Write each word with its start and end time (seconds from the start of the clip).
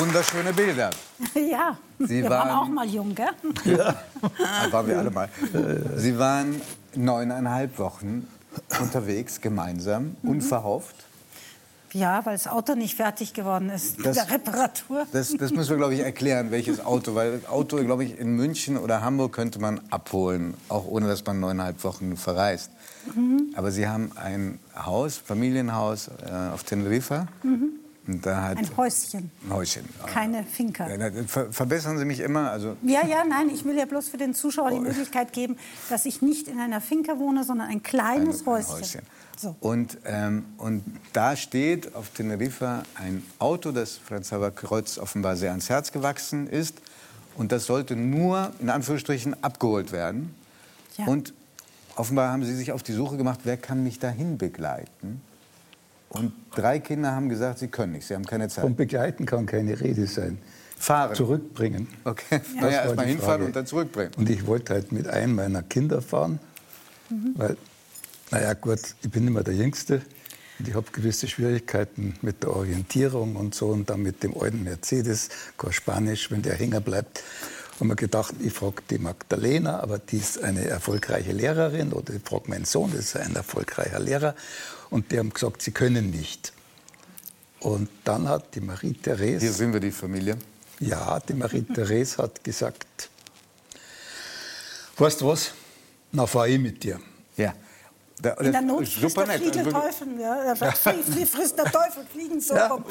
wunderschöne 0.00 0.52
Bilder. 0.52 0.90
Ja, 1.34 1.76
Sie 1.98 2.22
wir 2.22 2.30
waren, 2.30 2.48
waren- 2.48 2.58
auch 2.58 2.68
mal 2.68 2.86
jung, 2.88 3.14
gell? 3.14 3.28
Da 3.64 4.72
waren 4.72 4.86
wir 4.88 4.98
alle 4.98 5.10
mal. 5.10 5.28
Sie 5.96 6.18
waren 6.18 6.60
neuneinhalb 6.94 7.78
Wochen 7.78 8.26
unterwegs, 8.80 9.40
gemeinsam, 9.40 10.16
Mhm. 10.22 10.30
unverhofft. 10.30 10.96
Ja, 11.92 12.24
weil 12.24 12.34
das 12.34 12.46
Auto 12.46 12.74
nicht 12.76 12.96
fertig 12.96 13.32
geworden 13.34 13.68
ist 13.68 13.96
Das- 14.04 14.14
der 14.16 14.30
Reparatur. 14.30 15.06
Das, 15.12 15.32
das 15.36 15.50
müssen 15.50 15.70
wir, 15.70 15.76
glaube 15.76 15.94
ich, 15.94 16.00
erklären, 16.00 16.50
welches 16.52 16.84
Auto. 16.84 17.14
Weil 17.16 17.40
Auto, 17.50 17.76
glaube 17.78 18.04
ich, 18.04 18.16
in 18.18 18.36
München 18.36 18.76
oder 18.78 19.02
Hamburg 19.02 19.32
könnte 19.32 19.58
man 19.60 19.80
abholen, 19.90 20.54
auch 20.68 20.86
ohne 20.86 21.08
dass 21.08 21.24
man 21.26 21.40
neuneinhalb 21.40 21.82
Wochen 21.84 22.16
verreist. 22.16 22.70
Mhm. 23.14 23.52
Aber 23.56 23.72
Sie 23.72 23.88
haben 23.88 24.12
ein 24.16 24.60
Haus, 24.76 25.16
Familienhaus 25.18 26.08
äh, 26.08 26.52
auf 26.54 26.62
Teneriffa. 26.62 27.26
Hat 27.26 27.28
Ein 28.06 28.76
Häuschen, 28.76 29.30
ein 29.44 29.52
Häuschen. 29.52 29.84
keine 30.06 30.42
Finca. 30.44 30.86
Ver 31.26 31.52
verbessern 31.52 31.98
Sie 31.98 32.04
mich 32.04 32.20
immer. 32.20 32.50
Also 32.50 32.76
Ja, 32.82 33.06
ja, 33.06 33.24
nein, 33.24 33.50
ich 33.50 33.64
will 33.64 33.76
ja 33.76 33.84
bloß 33.84 34.08
für 34.08 34.16
den 34.16 34.34
Zuschauer 34.34 34.70
die 34.70 34.80
Möglichkeit 34.80 35.32
geben, 35.32 35.56
dass 35.90 36.06
ich 36.06 36.20
nicht 36.22 36.48
in 36.48 36.58
einer 36.58 36.80
Finca 36.80 37.18
wohne, 37.18 37.44
sondern 37.44 37.68
ein 37.68 37.82
kleines 37.82 38.40
ein- 38.46 38.54
ein 38.54 38.66
Häuschen. 38.68 39.02
So. 39.36 39.56
Und, 39.60 39.98
ähm, 40.04 40.44
und 40.58 40.82
da 41.12 41.34
steht 41.36 41.94
auf 41.94 42.10
Teneriffa 42.10 42.82
ein 42.94 43.22
Auto, 43.38 43.72
das 43.72 43.96
Franz 43.96 44.26
Xaver 44.28 44.50
Kreuz 44.50 44.98
offenbar 44.98 45.36
sehr 45.36 45.50
ans 45.50 45.68
Herz 45.70 45.92
gewachsen 45.92 46.46
ist. 46.46 46.74
Und 47.36 47.52
das 47.52 47.64
sollte 47.64 47.96
nur, 47.96 48.52
in 48.60 48.68
Anführungsstrichen, 48.70 49.42
abgeholt 49.42 49.92
werden. 49.92 50.34
Ja. 50.98 51.06
Und 51.06 51.32
offenbar 51.96 52.32
haben 52.32 52.44
Sie 52.44 52.54
sich 52.54 52.72
auf 52.72 52.82
die 52.82 52.92
Suche 52.92 53.16
gemacht, 53.16 53.40
wer 53.44 53.56
kann 53.56 53.82
mich 53.82 53.98
dahin 53.98 54.36
begleiten? 54.36 55.22
Und 56.10 56.32
drei 56.54 56.78
Kinder 56.80 57.12
haben 57.12 57.28
gesagt, 57.28 57.60
sie 57.60 57.68
können 57.68 57.92
nicht, 57.92 58.06
sie 58.06 58.14
haben 58.14 58.26
keine 58.26 58.48
Zeit. 58.48 58.62
Vom 58.62 58.74
Begleiten 58.76 59.26
kann 59.26 59.46
keine 59.46 59.80
Rede 59.80 60.06
sein. 60.06 60.38
Fahren. 60.76 61.14
Zurückbringen. 61.14 61.88
Okay, 62.04 62.40
Das 62.40 62.54
naja, 62.54 62.62
war 62.62 62.70
erst 62.84 62.96
mal 62.96 63.02
die 63.04 63.08
hinfahren 63.10 63.30
Frage. 63.32 63.44
und 63.46 63.56
dann 63.56 63.66
zurückbringen. 63.66 64.12
Und 64.16 64.30
ich 64.30 64.46
wollte 64.46 64.72
halt 64.74 64.92
mit 64.92 65.06
einem 65.08 65.34
meiner 65.36 65.62
Kinder 65.62 66.00
fahren, 66.02 66.40
weil, 67.36 67.56
naja 68.30 68.54
gut, 68.54 68.80
ich 69.02 69.10
bin 69.10 69.26
immer 69.26 69.42
der 69.42 69.54
Jüngste 69.54 70.00
und 70.58 70.68
ich 70.68 70.74
habe 70.74 70.86
gewisse 70.90 71.28
Schwierigkeiten 71.28 72.14
mit 72.22 72.42
der 72.42 72.56
Orientierung 72.56 73.36
und 73.36 73.54
so 73.54 73.68
und 73.68 73.88
dann 73.90 74.02
mit 74.02 74.22
dem 74.22 74.36
alten 74.36 74.64
Mercedes, 74.64 75.28
kein 75.58 75.72
Spanisch, 75.72 76.30
wenn 76.30 76.42
der 76.42 76.54
hängen 76.54 76.82
bleibt. 76.82 77.22
Und 77.80 77.88
mir 77.88 77.96
gedacht, 77.96 78.34
ich 78.40 78.52
frage 78.52 78.82
die 78.90 78.98
Magdalena, 78.98 79.80
aber 79.80 79.98
die 79.98 80.18
ist 80.18 80.42
eine 80.42 80.66
erfolgreiche 80.66 81.32
Lehrerin 81.32 81.94
oder 81.94 82.12
ich 82.12 82.22
frage 82.22 82.50
meinen 82.50 82.66
Sohn, 82.66 82.92
das 82.92 83.06
ist 83.06 83.16
ein 83.16 83.34
erfolgreicher 83.34 83.98
Lehrer. 83.98 84.34
Und 84.90 85.10
die 85.10 85.18
haben 85.18 85.30
gesagt, 85.30 85.62
sie 85.62 85.70
können 85.70 86.10
nicht. 86.10 86.52
Und 87.60 87.88
dann 88.04 88.28
hat 88.28 88.54
die 88.54 88.60
Marie-Therese... 88.60 89.40
Hier 89.40 89.52
sehen 89.52 89.72
wir 89.72 89.80
die 89.80 89.92
Familie. 89.92 90.36
Ja, 90.78 91.20
die 91.20 91.32
Marie-Therese 91.32 92.18
hat 92.18 92.44
gesagt, 92.44 93.08
weißt 94.98 95.22
du 95.22 95.28
was, 95.28 95.52
na 96.12 96.26
fahr 96.26 96.48
ich 96.48 96.58
mit 96.58 96.84
dir. 96.84 97.00
Ja. 97.38 97.54
Da, 98.22 98.32
In 98.34 98.52
der 98.52 98.60
Not 98.60 98.78
frisst 98.86 99.00
super 99.00 99.24
der 99.24 99.38
nett. 99.38 99.42
Fliegel 99.52 99.74
Also, 99.74 99.80
Teufel. 99.80 100.20
Ja. 100.20 100.54
Flie- 100.54 101.26
frisst 101.26 101.56
der 101.58 101.64
Teufel 101.66 102.04
Fliegen 102.12 102.40
so. 102.40 102.54
rum. 102.54 102.84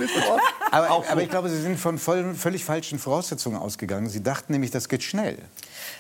Aber, 0.72 1.06
aber 1.10 1.22
ich 1.22 1.30
glaube, 1.30 1.50
Sie 1.50 1.62
sind 1.62 1.80
von 1.80 1.98
voll, 2.00 2.34
völlig 2.36 2.66
falschen 2.66 2.98
Voraussetzungen 3.00 3.58
ausgegangen. 3.58 4.10
Sie 4.10 4.24
dachten 4.24 4.54
nämlich, 4.54 4.72
das 4.72 4.90
geht 4.90 5.04
schnell. 5.04 5.38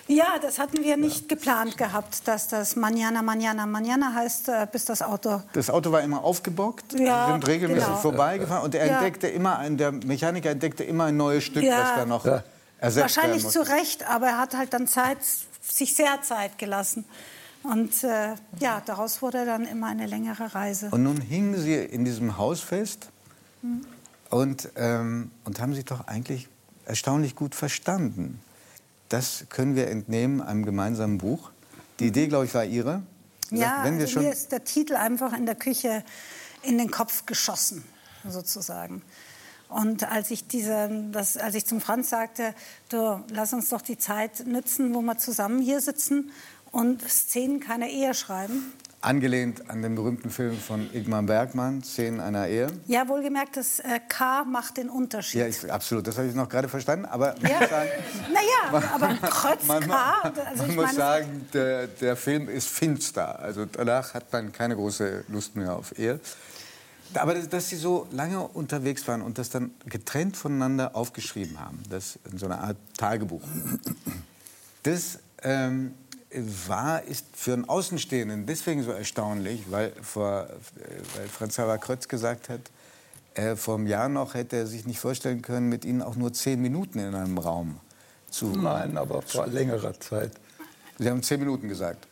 Ja, 0.07 0.25
das 0.41 0.57
hatten 0.57 0.83
wir 0.83 0.97
nicht 0.97 1.29
geplant 1.29 1.77
gehabt, 1.77 2.27
dass 2.27 2.47
das 2.47 2.75
Manana, 2.75 3.21
Manana, 3.21 3.65
Manana 3.67 4.13
heißt, 4.15 4.49
äh, 4.49 4.67
bis 4.71 4.85
das 4.85 5.01
Auto. 5.03 5.41
Das 5.53 5.69
Auto 5.69 5.91
war 5.91 6.01
immer 6.01 6.23
aufgebockt, 6.23 6.99
Ja, 6.99 7.27
sind 7.31 7.47
regelmäßig 7.47 7.85
genau. 7.85 7.97
vorbeigefahren 7.97 8.63
und 8.63 8.73
er 8.73 8.87
Ja. 8.87 8.93
entdeckte 8.95 9.27
immer, 9.27 9.59
ein, 9.59 9.77
der 9.77 9.91
Mechaniker 9.91 10.49
entdeckte 10.49 10.83
immer 10.83 11.05
ein 11.05 11.17
neues 11.17 11.43
Stück, 11.43 11.63
Ja. 11.63 11.81
was 11.83 11.95
da 11.95 12.05
noch 12.05 12.25
Ja. 12.25 12.43
ersetzt 12.79 13.01
Wahrscheinlich 13.17 13.47
zu. 13.47 13.61
Recht, 13.61 14.09
aber 14.09 14.27
er 14.27 14.37
hat 14.39 14.55
halt 14.57 14.73
dann 14.73 14.87
Zeit, 14.87 15.19
sich 15.61 15.95
sehr 15.95 16.21
Zeit 16.23 16.57
gelassen. 16.57 17.05
Und 17.63 18.03
äh, 18.03 18.35
ja, 18.59 18.81
daraus 18.85 19.21
wurde 19.21 19.45
dann 19.45 19.65
immer 19.65 19.87
eine 19.87 20.05
längere 20.05 20.55
Reise. 20.55 20.89
Und 20.91 21.03
nun 21.03 21.19
hingen 21.19 21.59
Sie 21.59 21.75
in 21.75 22.05
diesem 22.05 22.37
Haus 22.37 22.61
fest 22.61 23.09
Hm. 23.61 23.85
und, 24.29 24.69
ähm, 24.77 25.31
und 25.43 25.59
haben 25.59 25.75
sich 25.75 25.83
doch 25.83 26.07
eigentlich 26.07 26.47
erstaunlich 26.85 27.35
gut 27.35 27.55
verstanden. 27.55 28.39
Das 29.09 29.45
können 29.49 29.75
wir 29.75 29.89
entnehmen 29.89 30.41
einem 30.41 30.63
gemeinsamen 30.63 31.17
Buch. 31.17 31.51
Die 31.99 32.07
Idee, 32.07 32.27
glaube 32.27 32.45
ich, 32.45 32.53
war 32.53 32.63
Ihre. 32.63 33.03
Ja, 33.51 33.83
Wenn 33.83 33.97
wir 33.97 34.05
also 34.05 34.21
mir 34.21 34.31
ist 34.31 34.51
der 34.51 34.63
Titel 34.63 34.95
einfach 34.95 35.33
in 35.33 35.45
der 35.45 35.55
Küche 35.55 36.03
in 36.61 36.77
den 36.77 36.91
Kopf 36.91 37.25
geschossen, 37.25 37.83
sozusagen. 38.27 39.01
Und 39.69 40.09
als 40.09 40.31
ich, 40.31 40.47
diese, 40.47 40.89
das, 41.11 41.37
als 41.37 41.53
ich 41.53 41.65
zum 41.65 41.79
Franz 41.79 42.09
sagte, 42.09 42.55
du, 42.89 43.23
lass 43.29 43.53
uns 43.53 43.69
doch 43.69 43.81
die 43.81 43.97
Zeit 43.97 44.45
nützen, 44.47 44.95
wo 44.95 45.01
wir 45.01 45.17
zusammen 45.17 45.61
hier 45.61 45.79
sitzen 45.79 46.31
und 46.71 47.01
Szenen 47.09 47.59
keiner 47.59 47.87
Ehe 47.87 48.13
schreiben. 48.13 48.73
angelehnt 49.01 49.69
an 49.69 49.81
den 49.81 49.95
berühmten 49.95 50.29
Film 50.29 50.57
von 50.57 50.93
Igmar 50.93 51.23
Bergmann, 51.23 51.81
Szenen 51.83 52.19
einer 52.19 52.47
Ehe. 52.47 52.67
Ja, 52.87 53.07
wohlgemerkt, 53.07 53.55
das 53.55 53.79
äh, 53.79 53.99
K 54.09 54.43
macht 54.43 54.75
den 54.75 54.89
Unterschied. 54.89 55.39
Ja, 55.39 55.47
ich, 55.47 55.71
absolut. 55.71 56.05
Das 56.05 56.17
habe 56.17 56.27
ich 56.27 56.35
noch 56.35 56.49
gerade 56.49 56.67
verstanden. 56.67 57.05
Aber 57.05 57.33
man 57.41 57.49
Ja. 57.51 57.59
muss 57.61 57.69
sagen, 57.69 57.89
Naja, 58.33 58.89
aber 58.93 59.07
Krötz 59.29 59.65
man, 59.67 59.79
K, 59.81 59.87
man, 59.87 60.33
also 60.45 60.63
man 60.63 60.75
muss 60.75 60.85
meine, 60.85 60.97
sagen, 60.97 61.47
der, 61.53 61.87
der 61.87 62.15
Film 62.17 62.49
ist 62.49 62.67
finster. 62.67 63.39
Also 63.39 63.65
danach 63.65 64.13
hat 64.13 64.33
man 64.33 64.51
keine 64.51 64.75
große 64.75 65.23
Lust 65.29 65.55
mehr 65.55 65.73
auf 65.75 65.97
Ehe. 65.97 66.19
Aber 67.13 67.33
dass, 67.33 67.47
dass 67.49 67.69
sie 67.69 67.77
so 67.77 68.05
lange 68.11 68.39
unterwegs 68.41 69.07
waren 69.07 69.21
und 69.21 69.37
das 69.37 69.49
dann 69.49 69.71
getrennt 69.85 70.35
voneinander 70.37 70.95
aufgeschrieben 70.95 71.57
haben, 71.59 71.79
das 71.89 72.19
in 72.29 72.37
so 72.37 72.45
einer 72.47 72.59
Art 72.61 72.77
Tagebuch, 72.97 73.41
das 74.83 75.19
ähm, 75.41 75.93
war, 76.31 77.03
ist 77.03 77.25
für 77.33 77.53
einen 77.53 77.67
Außenstehenden 77.67 78.45
deswegen 78.45 78.83
so 78.83 78.91
erstaunlich, 78.91 79.63
weil, 79.69 79.91
vor, 80.01 80.47
weil 81.15 81.27
Franz 81.27 81.53
Xaver 81.53 81.77
Krötz 81.77 82.07
gesagt 82.07 82.49
hat, 82.49 82.61
äh, 83.33 83.55
vor 83.55 83.75
einem 83.75 83.87
Jahr 83.87 84.09
noch 84.09 84.33
hätte 84.33 84.57
er 84.57 84.67
sich 84.67 84.85
nicht 84.85 84.99
vorstellen 84.99 85.41
können, 85.41 85.69
mit 85.69 85.85
ihnen 85.85 86.01
auch 86.01 86.15
nur 86.15 86.33
zehn 86.33 86.61
Minuten 86.61 86.99
in 86.99 87.15
einem 87.15 87.37
Raum 87.37 87.79
zu. 88.29 88.47
Nein, 88.47 88.97
aber 88.97 89.21
vor 89.21 89.47
längerer 89.47 89.99
Zeit. 89.99 90.31
Sie 90.97 91.09
haben 91.09 91.23
zehn 91.23 91.39
Minuten 91.39 91.67
gesagt. 91.67 92.07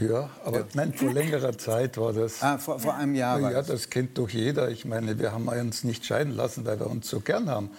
Ja, 0.00 0.30
aber 0.44 0.66
nein, 0.74 0.94
vor 0.94 1.12
längerer 1.12 1.58
Zeit 1.58 1.98
war 1.98 2.12
das. 2.12 2.42
Ah, 2.42 2.58
vor, 2.58 2.78
vor 2.78 2.94
einem 2.94 3.16
Jahr 3.16 3.40
ja, 3.40 3.50
das. 3.50 3.66
das 3.66 3.90
kennt 3.90 4.16
doch 4.16 4.28
jeder. 4.28 4.70
Ich 4.70 4.84
meine, 4.84 5.18
wir 5.18 5.32
haben 5.32 5.48
uns 5.48 5.82
nicht 5.82 6.06
scheiden 6.06 6.34
lassen, 6.36 6.64
weil 6.64 6.78
wir 6.78 6.86
uns 6.86 7.08
so 7.08 7.20
gern 7.20 7.50
haben, 7.50 7.70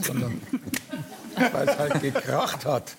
sondern 0.00 0.40
weil 1.52 1.68
es 1.68 1.78
halt 1.78 2.00
gekracht 2.02 2.64
hat 2.66 2.94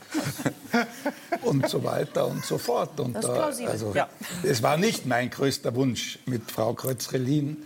und 1.41 1.67
so 1.69 1.83
weiter 1.83 2.27
und 2.27 2.45
so 2.45 2.57
fort. 2.57 3.00
Und 3.00 3.13
Das 3.13 3.25
ist 3.25 3.33
plausibel. 3.33 3.72
also, 3.72 3.91
Ja. 3.95 4.09
es 4.44 4.61
war 4.63 4.77
nicht 4.77 5.05
mein 5.05 5.29
größter 5.29 5.75
Wunsch, 5.75 6.19
mit 6.25 6.49
Frau 6.51 6.73
Kreuzrelin 6.73 7.57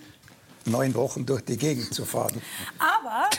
neun 0.65 0.93
Wochen 0.95 1.25
durch 1.25 1.43
die 1.43 1.57
Gegend 1.57 1.93
zu 1.93 2.05
fahren. 2.05 2.41
Aber 2.79 3.29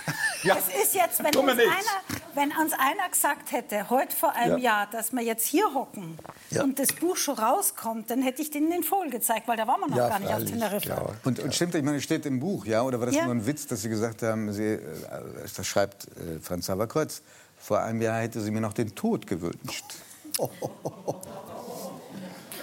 Ja. 0.42 0.56
es 0.58 0.68
ist 0.84 0.94
jetzt, 0.94 1.22
wenn 1.24 1.34
uns, 1.34 1.54
nichts. 1.56 1.70
einer, 1.72 2.13
wenn 2.34 2.50
uns 2.50 2.72
einer 2.72 3.08
gesagt 3.10 3.52
hätte, 3.52 3.90
heute 3.90 4.14
vor 4.14 4.32
einem 4.34 4.58
Ja. 4.58 4.64
Jahr, 4.80 4.86
dass 4.90 5.12
wir 5.12 5.22
jetzt 5.22 5.46
hier 5.46 5.72
hocken 5.74 6.18
Ja. 6.50 6.62
und 6.62 6.78
das 6.78 6.92
Buch 6.92 7.16
schon 7.16 7.36
rauskommt, 7.38 8.10
dann 8.10 8.22
hätte 8.22 8.42
ich 8.42 8.50
denen 8.50 8.70
den 8.70 8.82
Vogel 8.82 9.10
gezeigt, 9.10 9.46
weil 9.48 9.56
da 9.56 9.66
waren 9.66 9.80
wir 9.80 9.88
noch 9.88 9.96
Ja, 9.96 10.08
gar 10.08 10.18
nicht 10.18 10.32
auf 10.32 10.44
Teneriffa. 10.44 10.80
klar. 10.94 11.14
Und, 11.24 11.38
und 11.40 11.54
stimmt, 11.54 11.74
ich 11.74 11.82
meine, 11.82 11.96
es 11.98 12.04
steht 12.04 12.26
im 12.26 12.40
Buch, 12.40 12.66
ja? 12.66 12.82
Oder 12.82 12.98
war 13.00 13.06
das 13.06 13.14
Ja. 13.16 13.24
nur 13.24 13.34
ein 13.34 13.46
Witz, 13.46 13.66
dass 13.66 13.82
Sie 13.82 13.88
gesagt 13.88 14.22
haben, 14.22 14.52
Sie, 14.52 14.62
äh, 14.74 14.80
das 15.56 15.66
schreibt 15.66 16.04
äh, 16.08 16.38
Franz 16.40 16.64
Xaver 16.66 16.86
Kreuz, 16.86 17.22
vor 17.56 17.80
einem 17.80 18.02
Jahr 18.02 18.20
hätte 18.20 18.40
sie 18.40 18.50
mir 18.50 18.60
noch 18.60 18.72
den 18.74 18.94
Tod 18.94 19.26
gewünscht. 19.26 19.84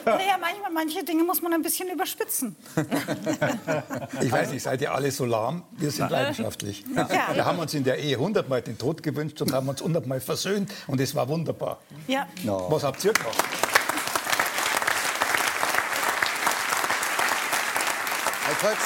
Naja, 0.06 0.38
manchmal, 0.40 0.72
manche 0.74 1.04
Dinge 1.04 1.24
muss 1.24 1.42
man 1.42 1.54
ein 1.54 1.62
bisschen 1.62 1.90
überspitzen. 1.90 2.56
Ich 4.22 4.32
weiß 4.32 4.52
nicht, 4.52 4.64
seid 4.64 4.82
ihr 4.82 4.94
alle 4.94 5.12
so 5.12 5.26
lahm? 5.26 5.64
Wir 5.72 5.90
sind 5.92 6.10
leidenschaftlich. 6.10 6.84
Wir 6.88 7.46
haben 7.46 7.60
uns 7.60 7.74
in 7.74 7.84
der 7.84 7.98
Ehe 7.98 8.18
hundertmal 8.18 8.62
den 8.62 8.78
Tod 8.78 9.02
gewünscht 9.04 9.42
und 9.42 9.52
haben 9.54 9.68
uns 9.68 9.82
hundertmal 9.82 10.20
versöhnt 10.20 10.72
und 10.88 11.00
es 11.02 11.16
war 11.16 11.28
wunderbar. 11.28 11.80
Ja. 12.08 12.28
Was 12.70 12.84
habt 12.84 13.04
ihr 13.04 13.14
gemacht? 13.14 13.38
Kreuz, 18.62 18.78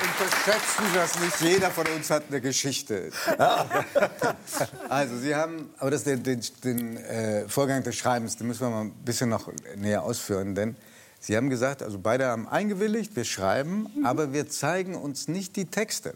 unterschätzen 0.00 0.84
Sie 0.86 0.94
das 0.94 1.20
nicht. 1.20 1.40
Jeder 1.40 1.70
von 1.70 1.86
uns 1.88 2.10
hat 2.10 2.24
eine 2.28 2.40
Geschichte. 2.40 3.10
also, 4.88 5.18
Sie 5.18 5.34
haben, 5.34 5.70
aber 5.78 5.90
das, 5.90 6.04
den, 6.04 6.22
den, 6.22 6.40
den 6.64 6.96
äh, 6.96 7.48
Vorgang 7.48 7.82
des 7.82 7.96
Schreibens, 7.96 8.36
den 8.36 8.46
müssen 8.46 8.60
wir 8.60 8.70
mal 8.70 8.80
ein 8.82 8.92
bisschen 9.04 9.28
noch 9.28 9.50
näher 9.76 10.02
ausführen. 10.02 10.54
Denn 10.54 10.76
Sie 11.20 11.36
haben 11.36 11.50
gesagt, 11.50 11.82
also 11.82 11.98
beide 11.98 12.26
haben 12.26 12.48
eingewilligt, 12.48 13.16
wir 13.16 13.24
schreiben, 13.24 13.86
aber 14.04 14.32
wir 14.32 14.48
zeigen 14.48 14.94
uns 14.94 15.28
nicht 15.28 15.56
die 15.56 15.64
Texte. 15.64 16.14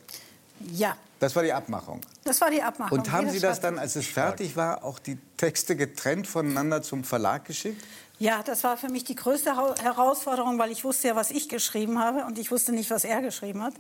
ja, 0.73 0.97
Das 1.23 1.37
war 1.37 1.45
die 1.45 1.53
Abmachung. 1.53 2.01
das 2.25 2.41
war 2.41 2.51
die 2.51 2.61
Abmachung. 2.61 2.99
Und 2.99 3.13
haben 3.13 3.31
Sie 3.31 3.39
das 3.39 3.61
dann, 3.61 3.79
als 3.79 3.95
es 3.95 4.09
fertig 4.09 4.57
war, 4.57 4.83
auch 4.83 4.99
die 4.99 5.17
Texte 5.37 5.77
getrennt 5.77 6.27
voneinander 6.27 6.83
zum 6.83 7.05
Verlag 7.05 7.45
geschickt? 7.45 7.81
Ja, 8.19 8.43
das 8.43 8.65
war 8.65 8.77
für 8.77 8.89
mich 8.89 9.05
die 9.05 9.15
größte 9.15 9.57
Herausforderung, 9.57 10.59
weil 10.59 10.73
ich 10.73 10.83
wusste 10.83 11.07
ja, 11.07 11.15
was 11.15 11.31
ich 11.31 11.49
geschrieben 11.49 12.01
habe 12.01 12.25
und 12.25 12.41
ich 12.41 12.51
wusste 12.51 12.73
nicht, 12.73 12.91
was 12.91 13.05
er 13.05 13.23
geschrieben 13.23 13.63
hat. 13.63 13.75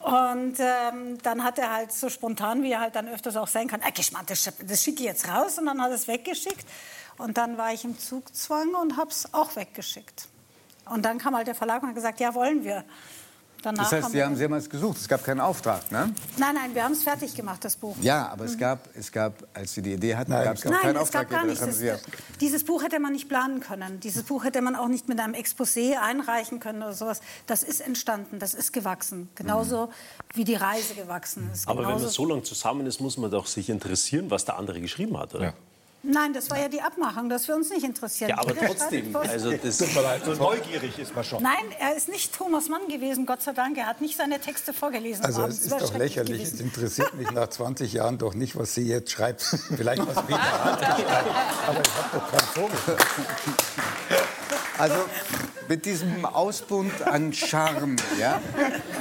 Und 0.00 0.60
ähm, 0.60 1.16
dann 1.22 1.42
hat 1.42 1.58
er 1.58 1.72
halt 1.72 1.90
so 1.90 2.10
spontan, 2.10 2.62
wie 2.62 2.72
er 2.72 2.80
halt 2.80 2.96
dann 2.96 3.08
öfters 3.08 3.36
auch 3.36 3.48
sein 3.48 3.66
kann, 3.66 3.80
ah, 3.82 3.88
Geschmack, 3.88 4.26
das, 4.26 4.52
das 4.62 4.84
schicke 4.84 5.00
ich 5.00 5.06
jetzt 5.06 5.26
raus. 5.26 5.56
Und 5.56 5.64
dann 5.64 5.80
hat 5.80 5.88
er 5.88 5.94
es 5.94 6.06
weggeschickt. 6.06 6.66
Und 7.16 7.38
dann 7.38 7.56
war 7.56 7.72
ich 7.72 7.82
im 7.84 7.98
Zugzwang 7.98 8.74
und 8.74 8.98
habe 8.98 9.08
es 9.08 9.32
auch 9.32 9.56
weggeschickt. 9.56 10.28
Und 10.84 11.06
dann 11.06 11.16
kam 11.16 11.34
halt 11.34 11.46
der 11.46 11.54
Verlag 11.54 11.82
und 11.82 11.88
hat 11.88 11.94
gesagt, 11.94 12.20
ja, 12.20 12.34
wollen 12.34 12.62
wir. 12.62 12.84
Danach 13.62 13.84
das 13.84 13.92
heißt, 13.92 14.04
haben 14.04 14.12
Sie 14.12 14.22
haben 14.22 14.36
mehrmals 14.36 14.70
gesucht, 14.70 14.98
es 14.98 15.08
gab 15.08 15.24
keinen 15.24 15.40
Auftrag, 15.40 15.90
ne? 15.90 16.12
Nein, 16.36 16.54
nein, 16.54 16.74
wir 16.74 16.84
haben 16.84 16.92
es 16.92 17.02
fertig 17.02 17.34
gemacht, 17.34 17.64
das 17.64 17.76
Buch. 17.76 17.96
Ja, 18.00 18.28
aber 18.28 18.44
mhm. 18.44 18.50
es, 18.50 18.58
gab, 18.58 18.88
es 18.94 19.10
gab, 19.10 19.34
als 19.52 19.74
Sie 19.74 19.82
die 19.82 19.94
Idee 19.94 20.14
hatten, 20.14 20.30
gab 20.30 20.54
es 20.54 20.66
auch 20.66 20.70
keinen 20.70 20.96
Auftrag. 20.96 21.30
Nein, 21.30 21.48
es 21.50 21.60
gab 21.60 21.70
gar 21.70 21.80
nichts. 21.80 22.02
Dieses 22.40 22.64
Buch 22.64 22.82
hätte 22.82 23.00
man 23.00 23.12
nicht 23.12 23.28
planen 23.28 23.60
können. 23.60 24.00
Dieses 24.00 24.22
Buch 24.22 24.44
hätte 24.44 24.62
man 24.62 24.76
auch 24.76 24.88
nicht 24.88 25.08
mit 25.08 25.18
einem 25.18 25.34
Exposé 25.34 25.98
einreichen 25.98 26.60
können 26.60 26.82
oder 26.82 26.92
sowas. 26.92 27.20
Das 27.46 27.62
ist 27.62 27.80
entstanden, 27.80 28.38
das 28.38 28.54
ist 28.54 28.72
gewachsen. 28.72 29.28
Genauso 29.34 29.86
mhm. 29.86 29.90
wie 30.34 30.44
die 30.44 30.54
Reise 30.54 30.94
gewachsen 30.94 31.50
ist. 31.52 31.66
Aber 31.66 31.82
wenn 31.82 31.90
man 31.90 32.08
so 32.08 32.24
lange 32.24 32.42
zusammen 32.42 32.86
ist, 32.86 33.00
muss 33.00 33.16
man 33.16 33.30
doch 33.30 33.46
sich 33.46 33.70
interessieren, 33.70 34.30
was 34.30 34.44
der 34.44 34.56
andere 34.56 34.80
geschrieben 34.80 35.18
hat, 35.18 35.34
oder? 35.34 35.44
Ja. 35.44 35.54
Nein, 36.02 36.32
das 36.32 36.48
war 36.50 36.60
ja 36.60 36.68
die 36.68 36.80
Abmachung, 36.80 37.28
dass 37.28 37.48
wir 37.48 37.56
uns 37.56 37.70
nicht 37.70 37.84
interessieren. 37.84 38.30
Ja, 38.30 38.38
aber 38.38 38.54
trotzdem, 38.54 39.14
also 39.16 39.50
das 39.50 39.78
Tut 39.78 39.94
mir 39.94 40.02
leid, 40.02 40.22
so 40.24 40.32
neugierig 40.34 40.96
ist 40.96 41.14
man 41.14 41.24
schon. 41.24 41.42
Nein, 41.42 41.64
er 41.80 41.96
ist 41.96 42.08
nicht 42.08 42.32
Thomas 42.32 42.68
Mann 42.68 42.86
gewesen, 42.88 43.26
Gott 43.26 43.42
sei 43.42 43.52
Dank. 43.52 43.76
Er 43.76 43.86
hat 43.86 44.00
nicht 44.00 44.16
seine 44.16 44.38
Texte 44.38 44.72
vorgelesen. 44.72 45.24
Also 45.24 45.44
es 45.46 45.60
ist 45.60 45.72
doch 45.72 45.96
lächerlich. 45.96 46.42
Gewesen. 46.42 46.54
Es 46.54 46.60
interessiert 46.60 47.14
mich 47.14 47.30
nach 47.32 47.48
20 47.48 47.92
Jahren 47.92 48.16
doch 48.16 48.34
nicht, 48.34 48.56
was 48.56 48.74
sie 48.74 48.82
jetzt 48.82 49.10
schreibt. 49.10 49.42
Vielleicht 49.76 50.06
was 50.06 50.14
Peter 50.26 50.38
schreibt, 50.38 50.84
aber 51.66 51.80
ich 51.80 51.94
habe 51.94 52.10
doch 52.12 52.30
keinen 52.30 52.48
Vogel. 52.54 52.96
Also 54.78 54.94
mit 55.68 55.84
diesem 55.84 56.24
Ausbund 56.24 57.02
an 57.02 57.32
Charme, 57.32 57.96
ja? 58.18 58.40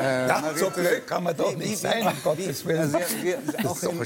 Äh, 0.01 0.27
ja 0.27 0.43
so 0.55 0.71
blöd 0.71 1.05
kann 1.05 1.23
man 1.23 1.37
doch 1.37 1.55
nicht 1.55 1.71
wie, 1.71 1.75
sein, 1.75 2.07
um 2.07 2.13
Gottes 2.23 2.65
Willen. 2.65 2.95
Also, 2.95 2.97
wir, 3.21 3.37
das 3.37 3.55
ist 3.55 3.83
doch 3.85 3.91
ein 3.91 3.97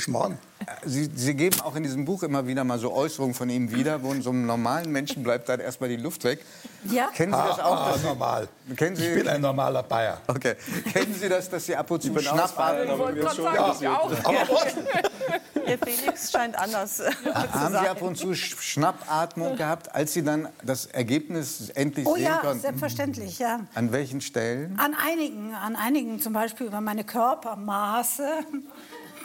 Sie, 0.86 1.10
Sie, 1.14 1.34
geben 1.36 1.62
auch 1.62 1.76
in 1.76 1.84
diesem 1.84 2.06
Buch 2.06 2.24
immer 2.24 2.48
wieder 2.48 2.64
mal 2.64 2.80
so 2.80 2.94
Äußerungen 2.94 3.34
von 3.34 3.50
ihm 3.50 3.72
wieder, 3.72 4.02
wo 4.04 4.12
in 4.14 4.22
so 4.22 4.32
einem 4.32 4.46
normalen 4.46 4.92
Menschen 4.92 5.24
bleibt 5.24 5.50
dann 5.50 5.60
erstmal 5.60 5.90
die 5.90 5.98
Luft 5.98 6.24
weg. 6.24 6.40
Ja. 6.86 7.08
Kennen 7.14 7.34
Sie 7.34 7.38
das 7.38 7.60
auch? 7.60 7.88
Ah, 7.88 7.92
das 7.94 8.04
normal. 8.04 8.48
Kennen 8.76 8.96
Sie, 8.96 9.08
ich 9.08 9.16
bin 9.16 9.28
ein 9.28 9.42
normaler 9.42 9.84
Bayer. 9.84 10.20
Okay. 10.28 10.56
Kennen 10.92 11.14
Sie 11.14 11.30
das, 11.30 11.50
dass 11.50 11.66
Sie 11.66 11.76
ab 11.76 11.90
und 11.92 12.02
zu 12.02 12.18
schnappen? 12.20 12.84
Ich 12.84 12.98
wollte 12.98 13.20
gerade 13.20 13.42
sagen, 13.42 13.76
ich 13.80 13.88
auch. 13.88 14.12
Der 15.68 15.78
Felix 15.78 16.32
scheint 16.32 16.58
anders 16.58 17.00
äh, 17.00 17.12
Haben 17.34 17.74
Sie 17.74 17.88
ab 17.88 18.02
und 18.02 18.18
zu 18.18 18.34
Schnappatmung 18.34 19.56
gehabt, 19.56 19.94
als 19.94 20.14
Sie 20.14 20.24
dann 20.24 20.50
das 20.64 20.88
Ergebnis 20.88 21.70
endlich 21.70 22.08
oh, 22.08 22.16
sehen 22.16 22.24
ja, 22.24 22.38
konnten? 22.38 22.48
Oh 22.48 22.56
ja, 22.56 22.62
selbstverständlich, 22.62 23.40
ja. 23.40 23.62
An 23.74 23.92
welchen 23.92 24.22
Stellen? 24.22 24.78
An 24.80 24.96
einigen, 24.96 25.54
an 25.54 25.76
einigen, 25.76 26.20
zum 26.20 26.34
Beispiel 26.34 26.68
über 26.68 26.82
meine 26.82 27.04
Körpermaße. 27.04 28.28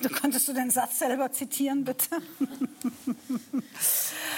Du 0.03 0.09
könntest 0.09 0.49
du 0.49 0.53
den 0.53 0.71
Satz 0.71 0.99
selber 0.99 1.31
zitieren, 1.33 1.85
bitte? 1.85 2.07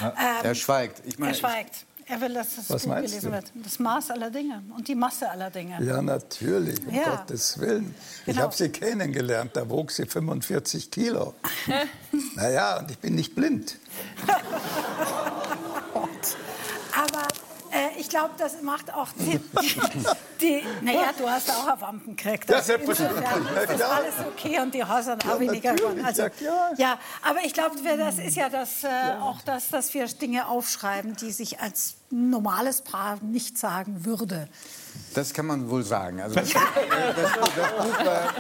Ja, 0.00 0.10
ähm, 0.10 0.44
er 0.44 0.54
schweigt. 0.54 1.02
Ich 1.06 1.18
meine, 1.18 1.32
er 1.32 1.34
schweigt. 1.34 1.84
Er 2.06 2.20
will, 2.20 2.32
dass 2.32 2.56
das 2.56 2.70
Was 2.70 2.84
Buch 2.84 2.94
gelesen 2.94 3.26
du? 3.26 3.32
wird. 3.32 3.52
Das 3.54 3.78
Maß 3.78 4.10
aller 4.12 4.30
Dinge 4.30 4.62
und 4.76 4.88
die 4.88 4.94
Masse 4.94 5.28
aller 5.28 5.50
Dinge. 5.50 5.82
Ja, 5.82 6.00
natürlich, 6.00 6.78
um 6.86 6.94
ja. 6.94 7.16
Gottes 7.16 7.58
Willen. 7.58 7.94
Genau. 8.24 8.36
Ich 8.36 8.42
habe 8.42 8.54
sie 8.54 8.68
kennengelernt, 8.70 9.50
da 9.54 9.68
wog 9.68 9.90
sie 9.90 10.06
45 10.06 10.90
Kilo. 10.90 11.34
naja, 12.36 12.78
und 12.78 12.90
ich 12.90 12.98
bin 12.98 13.14
nicht 13.14 13.34
blind. 13.34 13.76
Ich 17.98 18.08
glaube, 18.08 18.30
das 18.38 18.62
macht 18.62 18.92
auch 18.94 19.08
die, 19.16 19.40
die, 20.40 20.62
Naja, 20.82 21.12
du 21.16 21.28
hast 21.28 21.50
auch 21.50 21.66
eine 21.66 21.80
Wampen 21.80 22.16
gekriegt. 22.16 22.48
Ja, 22.48 22.62
selbstverständlich. 22.62 23.24
Das 23.54 23.74
ist 23.74 23.82
alles 23.82 24.14
okay 24.26 24.60
und 24.60 24.72
die 24.74 24.84
Häuser 24.84 25.18
ja, 25.22 25.32
auch 25.32 25.40
weniger 25.40 25.74
geworden. 25.74 26.04
Also, 26.04 26.22
ja, 26.22 26.70
ja, 26.76 26.98
aber 27.22 27.40
ich 27.44 27.52
glaube, 27.52 27.76
das 27.82 28.18
ist 28.18 28.36
ja, 28.36 28.48
das, 28.48 28.84
äh, 28.84 28.88
auch 29.20 29.40
das, 29.42 29.70
dass 29.70 29.92
wir 29.94 30.06
Dinge 30.06 30.48
aufschreiben, 30.48 31.16
die 31.16 31.32
sich 31.32 31.60
als 31.60 31.96
normales 32.10 32.82
Paar 32.82 33.18
nicht 33.22 33.58
sagen 33.58 34.04
würde. 34.04 34.48
Das 35.14 35.34
kann 35.34 35.46
man 35.46 35.68
wohl 35.68 35.82
sagen. 35.82 36.20
Also 36.20 36.34
das, 36.36 36.52
das, 36.52 36.62
das, 37.56 37.72
Buch 37.72 38.04
war, 38.04 38.34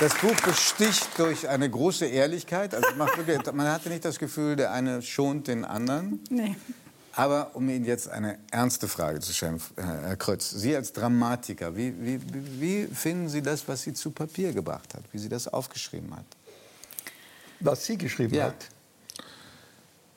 das 0.00 0.14
Buch 0.14 0.40
besticht 0.40 1.18
durch 1.18 1.48
eine 1.48 1.70
große 1.70 2.06
Ehrlichkeit. 2.06 2.74
Also 2.74 2.88
wirklich, 3.16 3.52
man 3.52 3.70
hatte 3.70 3.88
nicht 3.88 4.04
das 4.04 4.18
Gefühl, 4.18 4.56
der 4.56 4.72
eine 4.72 5.00
schont 5.02 5.46
den 5.46 5.64
anderen. 5.64 6.20
Nee. 6.28 6.56
Aber 7.14 7.54
um 7.54 7.68
Ihnen 7.68 7.84
jetzt 7.84 8.08
eine 8.08 8.38
ernste 8.50 8.88
Frage 8.88 9.20
zu 9.20 9.32
stellen, 9.32 9.60
Herr 9.76 10.16
Krötz. 10.16 10.50
Sie 10.50 10.74
als 10.74 10.92
Dramatiker, 10.92 11.76
wie, 11.76 11.94
wie, 12.00 12.20
wie 12.60 12.86
finden 12.86 13.28
Sie 13.28 13.42
das, 13.42 13.68
was 13.68 13.82
sie 13.82 13.92
zu 13.92 14.10
Papier 14.10 14.52
gebracht 14.52 14.94
hat, 14.94 15.02
wie 15.12 15.18
sie 15.18 15.28
das 15.28 15.46
aufgeschrieben 15.46 16.14
hat? 16.16 16.24
Was 17.60 17.84
sie 17.84 17.98
geschrieben 17.98 18.34
ja. 18.34 18.46
hat? 18.46 18.68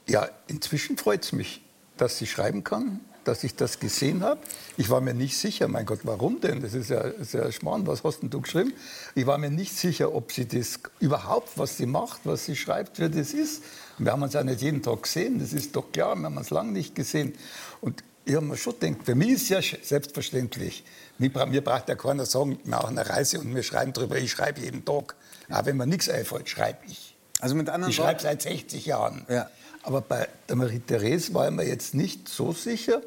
Ja, 0.07 0.29
inzwischen 0.47 0.97
freut 0.97 1.23
es 1.23 1.31
mich, 1.31 1.63
dass 1.97 2.17
sie 2.17 2.27
schreiben 2.27 2.63
kann, 2.63 3.01
dass 3.27 3.43
ich 3.43 3.55
das 3.55 3.79
gesehen 3.79 4.23
habe. 4.23 4.39
Ich 4.77 4.89
war 4.89 5.01
mir 5.01 5.13
nicht 5.13 5.37
sicher, 5.37 5.67
mein 5.67 5.85
Gott, 5.85 5.99
warum 6.03 6.39
denn? 6.39 6.61
Das 6.61 6.73
ist 6.73 6.89
ja 6.89 7.03
sehr 7.23 7.51
schmarrn, 7.51 7.85
was 7.85 8.03
hast 8.03 8.21
denn 8.21 8.29
du 8.29 8.41
geschrieben? 8.41 8.73
Ich 9.15 9.25
war 9.25 9.37
mir 9.37 9.49
nicht 9.49 9.75
sicher, 9.75 10.13
ob 10.13 10.31
sie 10.31 10.47
das 10.47 10.79
überhaupt, 10.99 11.57
was 11.57 11.77
sie 11.77 11.85
macht, 11.85 12.21
was 12.23 12.45
sie 12.45 12.55
schreibt, 12.55 12.99
wer 12.99 13.09
das 13.09 13.33
ist. 13.33 13.63
Wir 13.97 14.11
haben 14.11 14.23
uns 14.23 14.33
ja 14.33 14.43
nicht 14.43 14.61
jeden 14.61 14.81
Tag 14.81 15.03
gesehen, 15.03 15.39
das 15.39 15.53
ist 15.53 15.75
doch 15.75 15.91
klar, 15.91 16.15
wir 16.15 16.25
haben 16.25 16.37
uns 16.37 16.49
lange 16.49 16.71
nicht 16.71 16.95
gesehen. 16.95 17.33
Und 17.81 18.03
ich 18.25 18.35
habe 18.35 18.45
mir 18.45 18.57
schon 18.57 18.79
gedacht, 18.79 19.05
für 19.05 19.15
mich 19.15 19.29
ist 19.29 19.49
ja 19.49 19.59
selbstverständlich, 19.61 20.83
mir, 21.17 21.29
braucht 21.29 21.89
ja 21.89 21.95
keiner 21.95 22.25
sagen, 22.25 22.57
wir 22.63 22.69
machen 22.69 22.97
eine 22.97 23.07
Reise 23.07 23.39
und 23.39 23.53
wir 23.55 23.63
schreiben 23.63 23.93
darüber, 23.93 24.17
ich 24.17 24.31
schreibe 24.31 24.61
jeden 24.61 24.83
Tag. 24.83 25.15
Aber 25.49 25.67
wenn 25.67 25.77
mir 25.77 25.85
nichts 25.87 26.09
einfällt, 26.09 26.49
schreibe 26.49 26.79
ich. 26.87 27.14
Also 27.39 27.55
mit 27.55 27.69
anderen 27.69 27.91
ich 27.91 27.97
schreibe 27.97 28.21
seit 28.21 28.41
60 28.41 28.85
Jahren. 28.85 29.25
Ja. 29.29 29.49
Aber 29.83 30.01
bei 30.01 30.27
der 30.49 30.55
Marie-Therese 30.55 31.33
war 31.33 31.47
ich 31.47 31.53
mir 31.53 31.67
jetzt 31.67 31.93
nicht 31.93 32.27
so 32.27 32.53
sicher. 32.53 33.01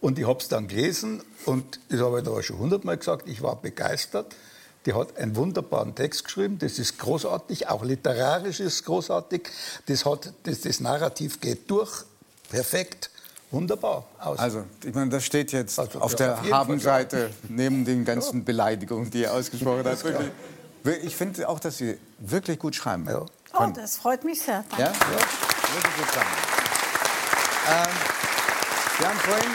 Und 0.00 0.18
ich 0.18 0.26
habe 0.26 0.38
es 0.38 0.48
dann 0.48 0.68
gelesen 0.68 1.22
und 1.46 1.80
das 1.88 2.00
habe 2.00 2.18
ich 2.18 2.24
da 2.24 2.42
schon 2.42 2.58
hundertmal 2.58 2.98
gesagt, 2.98 3.26
ich 3.26 3.40
war 3.40 3.56
begeistert. 3.56 4.34
Die 4.84 4.92
hat 4.92 5.16
einen 5.16 5.34
wunderbaren 5.34 5.94
Text 5.94 6.24
geschrieben, 6.24 6.58
das 6.58 6.78
ist 6.78 6.98
großartig, 6.98 7.68
auch 7.68 7.82
literarisch 7.82 8.60
ist 8.60 8.84
großartig. 8.84 9.48
Das, 9.86 10.04
hat, 10.04 10.34
das, 10.42 10.60
das 10.60 10.80
Narrativ 10.80 11.40
geht 11.40 11.70
durch, 11.70 12.04
perfekt, 12.50 13.08
wunderbar 13.50 14.04
aus. 14.18 14.38
Also, 14.38 14.64
ich 14.84 14.94
meine, 14.94 15.08
das 15.08 15.24
steht 15.24 15.52
jetzt 15.52 15.78
also, 15.78 16.00
auf 16.00 16.14
der 16.14 16.34
auf 16.34 16.50
Habenseite 16.50 17.30
neben 17.48 17.86
den 17.86 18.04
ganzen 18.04 18.40
ja. 18.40 18.44
Beleidigungen, 18.44 19.10
die 19.10 19.24
er 19.24 19.32
ausgesprochen 19.32 19.84
hat. 19.84 19.98
Ich 21.02 21.16
finde 21.16 21.48
auch, 21.48 21.60
dass 21.60 21.78
Sie 21.78 21.96
wirklich 22.18 22.58
gut 22.58 22.74
schreiben. 22.74 23.06
Ja. 23.08 23.24
Oh, 23.56 23.66
das 23.74 23.96
freut 23.96 24.24
mich 24.24 24.40
sehr. 24.40 24.64
Danke. 24.70 24.82
Ja? 24.82 24.88
ja? 24.88 24.94
Wirklich 25.74 25.96
gut. 25.96 26.06
Ähm, 27.66 27.92
wir 28.98 29.08
haben 29.08 29.18
vorhin 29.18 29.50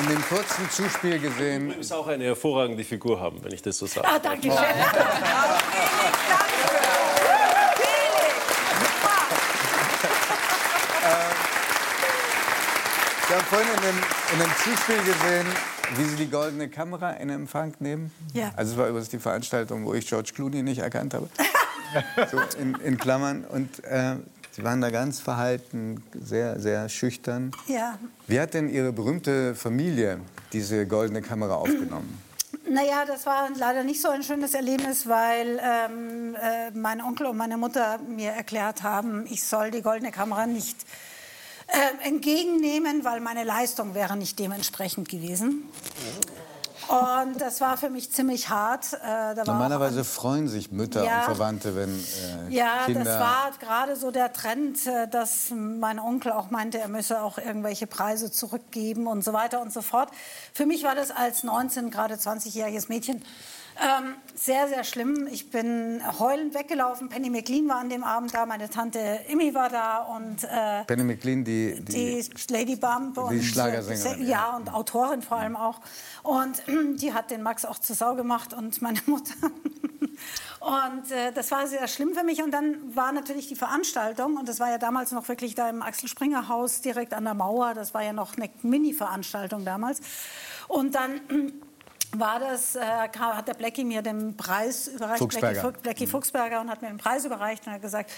in 0.00 0.08
dem 0.08 0.28
kurzen 0.28 0.70
Zuspiel 0.70 1.18
gesehen. 1.18 1.70
Du 1.70 1.76
musst 1.76 1.92
auch 1.92 2.06
eine 2.06 2.24
hervorragende 2.24 2.84
Figur 2.84 3.20
haben, 3.20 3.42
wenn 3.42 3.52
ich 3.52 3.62
das 3.62 3.78
so 3.78 3.86
sage. 3.86 4.06
Ah, 4.06 4.18
danke 4.18 4.48
schön. 4.48 4.54
danke. 4.54 5.06
Wir 13.28 13.36
haben 13.36 13.44
vorhin 13.44 13.68
in 13.68 13.82
dem, 13.82 13.96
in 14.32 14.38
dem 14.38 14.50
Zuspiel 14.56 14.96
gesehen, 15.04 15.46
wie 15.96 16.04
Sie 16.04 16.16
die 16.16 16.30
goldene 16.30 16.70
Kamera 16.70 17.10
in 17.10 17.28
Empfang 17.28 17.74
nehmen. 17.78 18.10
Ja. 18.32 18.52
Also 18.56 18.72
es 18.72 18.78
war 18.78 18.88
übrigens 18.88 19.10
die 19.10 19.18
Veranstaltung, 19.18 19.84
wo 19.84 19.92
ich 19.92 20.06
George 20.06 20.30
Clooney 20.34 20.62
nicht 20.62 20.78
erkannt 20.78 21.12
habe. 21.12 21.28
So 22.30 22.38
in, 22.58 22.74
in 22.76 22.98
Klammern. 22.98 23.44
Und 23.44 23.84
äh, 23.84 24.16
Sie 24.58 24.64
waren 24.64 24.80
da 24.80 24.90
ganz 24.90 25.20
verhalten, 25.20 26.02
sehr, 26.20 26.58
sehr 26.58 26.88
schüchtern. 26.88 27.52
Ja. 27.68 27.96
Wie 28.26 28.40
hat 28.40 28.54
denn 28.54 28.68
Ihre 28.68 28.92
berühmte 28.92 29.54
Familie 29.54 30.18
diese 30.52 30.84
goldene 30.86 31.22
Kamera 31.22 31.54
aufgenommen? 31.54 32.20
Naja, 32.68 33.04
das 33.06 33.24
war 33.24 33.48
leider 33.56 33.84
nicht 33.84 34.02
so 34.02 34.08
ein 34.08 34.22
schönes 34.22 34.54
Erlebnis, 34.54 35.06
weil 35.06 35.60
ähm, 35.62 36.34
äh, 36.34 36.70
mein 36.72 37.00
Onkel 37.00 37.26
und 37.26 37.36
meine 37.36 37.56
Mutter 37.56 37.98
mir 37.98 38.32
erklärt 38.32 38.82
haben, 38.82 39.26
ich 39.30 39.44
soll 39.44 39.70
die 39.70 39.80
goldene 39.80 40.10
Kamera 40.10 40.46
nicht 40.46 40.76
äh, 41.68 42.08
entgegennehmen, 42.08 43.04
weil 43.04 43.20
meine 43.20 43.44
Leistung 43.44 43.94
wäre 43.94 44.16
nicht 44.16 44.38
dementsprechend 44.38 45.08
gewesen. 45.08 45.68
Und 46.88 47.38
das 47.38 47.60
war 47.60 47.76
für 47.76 47.90
mich 47.90 48.10
ziemlich 48.12 48.48
hart. 48.48 48.94
Äh, 48.94 49.34
Normalerweise 49.34 50.04
freuen 50.04 50.48
sich 50.48 50.72
Mütter 50.72 51.04
ja, 51.04 51.18
und 51.18 51.24
Verwandte, 51.24 51.76
wenn 51.76 51.90
äh, 51.90 52.54
ja, 52.54 52.86
Kinder... 52.86 53.04
Ja, 53.04 53.04
das 53.04 53.20
war 53.20 53.50
gerade 53.60 53.96
so 53.96 54.10
der 54.10 54.32
Trend, 54.32 54.86
äh, 54.86 55.06
dass 55.06 55.50
mein 55.54 55.98
Onkel 55.98 56.32
auch 56.32 56.50
meinte, 56.50 56.78
er 56.78 56.88
müsse 56.88 57.20
auch 57.22 57.36
irgendwelche 57.36 57.86
Preise 57.86 58.32
zurückgeben 58.32 59.06
und 59.06 59.22
so 59.22 59.34
weiter 59.34 59.60
und 59.60 59.72
so 59.72 59.82
fort. 59.82 60.08
Für 60.54 60.64
mich 60.64 60.82
war 60.82 60.94
das 60.94 61.10
als 61.10 61.44
19, 61.44 61.90
gerade 61.90 62.14
20-jähriges 62.14 62.88
Mädchen 62.88 63.22
Ähm, 63.80 64.14
sehr, 64.34 64.66
sehr 64.66 64.82
schlimm. 64.82 65.28
Ich 65.30 65.50
bin 65.50 66.02
heulend 66.18 66.52
weggelaufen. 66.54 67.08
Penny 67.08 67.30
McLean 67.30 67.68
war 67.68 67.76
an 67.76 67.88
dem 67.88 68.02
Abend 68.02 68.34
da, 68.34 68.44
meine 68.44 68.68
Tante 68.68 68.98
Immi 69.28 69.54
war 69.54 69.68
da 69.68 69.98
und 69.98 70.42
äh, 70.42 70.82
Penny 70.84 71.04
McLean, 71.04 71.44
die, 71.44 71.80
die, 71.84 72.24
Lady 72.50 72.74
Bump 72.74 73.14
die 73.14 73.20
und 73.20 73.42
Schlagersängerin, 73.42 74.22
äh, 74.22 74.30
ja, 74.30 74.56
und 74.56 74.74
Autorin 74.74 75.22
vor 75.22 75.36
allem 75.36 75.54
auch. 75.54 75.80
Und 76.24 76.66
die 76.96 77.12
hat 77.12 77.30
den 77.30 77.42
Max 77.42 77.64
auch 77.64 77.78
zur 77.78 77.96
Sau 77.96 78.14
gemacht 78.14 78.52
und 78.54 78.80
meine 78.82 79.00
Mutter. 79.06 79.34
Und 80.60 81.10
äh, 81.12 81.32
das 81.32 81.50
war 81.50 81.66
sehr 81.66 81.86
schlimm 81.88 82.14
für 82.14 82.24
mich. 82.24 82.42
Und 82.42 82.50
dann 82.50 82.94
war 82.94 83.12
natürlich 83.12 83.46
die 83.48 83.56
Veranstaltung, 83.56 84.36
und 84.36 84.48
das 84.48 84.60
war 84.60 84.70
ja 84.70 84.78
damals 84.78 85.12
noch 85.12 85.28
wirklich 85.28 85.54
da 85.54 85.68
im 85.70 85.82
Axel 85.82 86.08
Springer 86.08 86.48
Haus 86.48 86.80
direkt 86.80 87.14
an 87.14 87.24
der 87.24 87.34
Mauer. 87.34 87.74
Das 87.74 87.94
war 87.94 88.02
ja 88.02 88.12
noch 88.12 88.36
eine 88.36 88.50
Mini-Veranstaltung 88.62 89.64
damals. 89.64 90.00
Und 90.66 90.94
dann 90.94 91.20
war 92.12 92.40
das, 92.40 92.74
äh, 92.74 92.80
hat 92.80 93.48
der 93.48 93.54
Blackie 93.54 93.84
mir 93.84 94.02
den 94.02 94.36
Preis 94.36 94.88
überreicht, 94.88 95.18
Fuchsberger. 95.18 95.60
Blackie, 95.60 95.82
Blackie 95.82 96.06
Fuchsberger, 96.06 96.60
und 96.60 96.70
hat 96.70 96.82
mir 96.82 96.88
den 96.88 96.98
Preis 96.98 97.24
überreicht 97.24 97.66
und 97.66 97.74
hat 97.74 97.82
gesagt, 97.82 98.10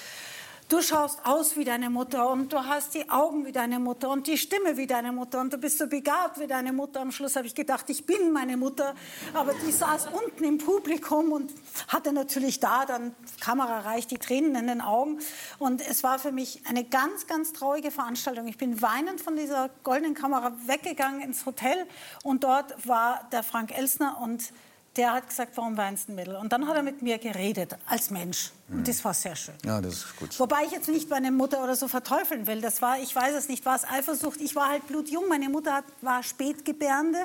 du 0.70 0.80
schaust 0.82 1.26
aus 1.26 1.56
wie 1.56 1.64
deine 1.64 1.90
Mutter 1.90 2.30
und 2.30 2.52
du 2.52 2.64
hast 2.64 2.94
die 2.94 3.10
Augen 3.10 3.44
wie 3.44 3.52
deine 3.52 3.78
Mutter 3.78 4.08
und 4.08 4.26
die 4.26 4.38
Stimme 4.38 4.76
wie 4.76 4.86
deine 4.86 5.10
Mutter 5.10 5.40
und 5.40 5.52
du 5.52 5.58
bist 5.58 5.78
so 5.78 5.88
begabt 5.88 6.38
wie 6.38 6.46
deine 6.46 6.72
Mutter. 6.72 7.00
Am 7.00 7.10
Schluss 7.10 7.36
habe 7.36 7.46
ich 7.46 7.54
gedacht, 7.54 7.90
ich 7.90 8.06
bin 8.06 8.32
meine 8.32 8.56
Mutter, 8.56 8.94
aber 9.34 9.52
die 9.66 9.72
saß 9.72 10.08
unten 10.12 10.44
im 10.44 10.58
Publikum 10.58 11.32
und 11.32 11.52
hatte 11.88 12.12
natürlich 12.12 12.60
da 12.60 12.86
dann 12.86 13.14
Kamera 13.40 13.80
reicht 13.80 14.12
die 14.12 14.18
Tränen 14.18 14.54
in 14.54 14.68
den 14.68 14.80
Augen 14.80 15.18
und 15.58 15.86
es 15.86 16.04
war 16.04 16.18
für 16.18 16.32
mich 16.32 16.62
eine 16.68 16.84
ganz, 16.84 17.26
ganz 17.26 17.52
traurige 17.52 17.90
Veranstaltung. 17.90 18.46
Ich 18.46 18.58
bin 18.58 18.80
weinend 18.80 19.20
von 19.20 19.36
dieser 19.36 19.70
goldenen 19.82 20.14
Kamera 20.14 20.52
weggegangen 20.66 21.20
ins 21.20 21.44
Hotel 21.46 21.86
und 22.22 22.44
dort 22.44 22.86
war 22.86 23.28
der 23.32 23.42
Frank 23.42 23.76
Elsner 23.76 24.18
und 24.22 24.52
der 24.96 25.12
hat 25.12 25.28
gesagt, 25.28 25.56
warum 25.56 25.76
weinst 25.76 26.08
du, 26.08 26.12
Mädel? 26.12 26.36
Und 26.36 26.52
dann 26.52 26.66
hat 26.66 26.76
er 26.76 26.82
mit 26.82 27.02
mir 27.02 27.18
geredet, 27.18 27.76
als 27.86 28.10
Mensch. 28.10 28.52
Und 28.72 28.86
das 28.86 29.04
war 29.04 29.14
sehr 29.14 29.34
schön. 29.34 29.54
Ja, 29.64 29.80
das 29.80 29.94
ist 29.94 30.16
gut. 30.16 30.38
Wobei 30.38 30.64
ich 30.64 30.72
jetzt 30.72 30.88
nicht 30.88 31.10
meine 31.10 31.32
Mutter 31.32 31.62
oder 31.62 31.74
so 31.74 31.88
verteufeln 31.88 32.46
will. 32.46 32.60
Das 32.60 32.80
war, 32.80 33.00
ich 33.00 33.14
weiß 33.14 33.34
es 33.34 33.48
nicht, 33.48 33.66
war 33.66 33.74
es 33.74 33.84
Eifersucht. 33.84 34.40
Ich 34.40 34.54
war 34.54 34.68
halt 34.68 34.86
blutjung. 34.86 35.28
Meine 35.28 35.48
Mutter 35.48 35.74
hat, 35.74 35.84
war 36.02 36.22
Spätgebärende. 36.22 37.18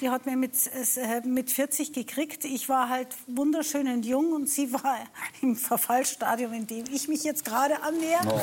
Die 0.00 0.10
hat 0.10 0.26
mir 0.26 0.36
mit, 0.36 0.52
äh, 0.96 1.20
mit 1.26 1.50
40 1.50 1.92
gekriegt. 1.92 2.44
Ich 2.44 2.68
war 2.68 2.88
halt 2.88 3.08
wunderschön 3.26 3.88
und 3.88 4.06
jung 4.06 4.32
und 4.32 4.48
sie 4.48 4.72
war 4.72 4.96
im 5.42 5.56
Verfallsstadium, 5.56 6.52
in 6.52 6.66
dem 6.66 6.84
ich 6.92 7.08
mich 7.08 7.24
jetzt 7.24 7.44
gerade 7.44 7.82
annähere. 7.82 8.22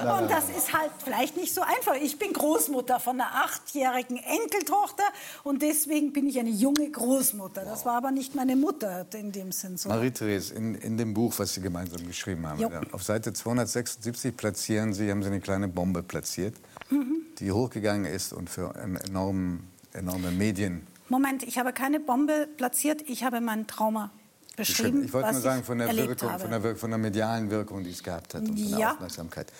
Und, 0.00 0.08
und 0.08 0.30
das 0.30 0.48
ist 0.48 0.72
halt 0.72 0.90
vielleicht 1.04 1.36
nicht 1.36 1.54
so 1.54 1.60
einfach. 1.62 1.94
Ich 2.00 2.18
bin 2.18 2.32
Großmutter 2.32 3.00
von 3.00 3.20
einer 3.20 3.30
achtjährigen 3.44 4.16
Enkeltochter 4.16 5.04
und 5.44 5.62
deswegen 5.62 6.12
bin 6.12 6.28
ich 6.28 6.38
eine 6.38 6.50
junge 6.50 6.90
Großmutter. 6.90 7.64
Das 7.64 7.84
war 7.84 7.94
aber 7.94 8.10
nicht 8.10 8.34
meine 8.34 8.56
Mutter 8.56 9.06
in 9.14 9.32
dem 9.32 9.52
Sinn 9.52 9.76
so. 9.76 9.88
Marie-Therese, 9.88 10.54
in, 10.54 10.74
in 10.74 10.96
dem 10.96 11.14
Buch, 11.14 11.19
was 11.28 11.54
Sie 11.54 11.60
gemeinsam 11.60 12.06
geschrieben 12.06 12.46
haben, 12.46 12.60
Jo. 12.60 12.70
auf 12.92 13.02
Seite 13.02 13.32
276 13.32 14.36
platzieren 14.36 14.92
Sie, 14.94 15.10
haben 15.10 15.22
Sie 15.22 15.28
eine 15.28 15.40
kleine 15.40 15.68
Bombe 15.68 16.02
platziert, 16.02 16.54
Mhm. 16.90 17.22
die 17.38 17.52
hochgegangen 17.52 18.04
ist 18.06 18.32
und 18.32 18.48
für 18.50 18.74
enormen, 18.74 19.68
enorme 19.92 20.30
Medien 20.30 20.86
Moment, 21.08 21.42
ich 21.42 21.58
habe 21.58 21.72
keine 21.72 21.98
Bombe 22.00 22.48
platziert, 22.56 23.02
ich 23.08 23.24
habe 23.24 23.40
mein 23.40 23.66
Trauma 23.66 24.10
beschrieben. 24.56 25.04
Ich 25.04 25.12
wollte 25.12 25.26
was 25.28 25.32
nur 25.34 25.42
sagen, 25.42 25.64
von 25.64 25.78
der, 25.78 25.94
Wirkung, 25.96 26.38
von, 26.38 26.50
der, 26.50 26.62
Wirk- 26.62 26.78
von 26.78 26.90
der 26.90 26.98
medialen 26.98 27.50
Wirkung, 27.50 27.82
die 27.82 27.90
es 27.90 28.02
gehabt 28.02 28.34
hat 28.34 28.42
und 28.42 28.58
von 28.58 28.70
der 28.70 28.78
Ja. 28.78 28.92
Aufmerksamkeit. 28.92 29.52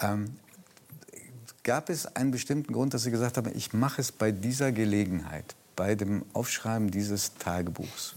Ähm, 0.00 0.36
gab 1.64 1.90
es 1.90 2.06
einen 2.14 2.30
bestimmten 2.30 2.72
Grund, 2.72 2.94
dass 2.94 3.02
Sie 3.02 3.10
gesagt 3.10 3.36
haben, 3.36 3.50
ich 3.54 3.72
mache 3.72 4.00
es 4.00 4.12
bei 4.12 4.30
dieser 4.30 4.70
Gelegenheit, 4.72 5.54
bei 5.76 5.94
dem 5.96 6.22
Aufschreiben 6.32 6.90
dieses 6.90 7.34
Tagebuchs? 7.34 8.14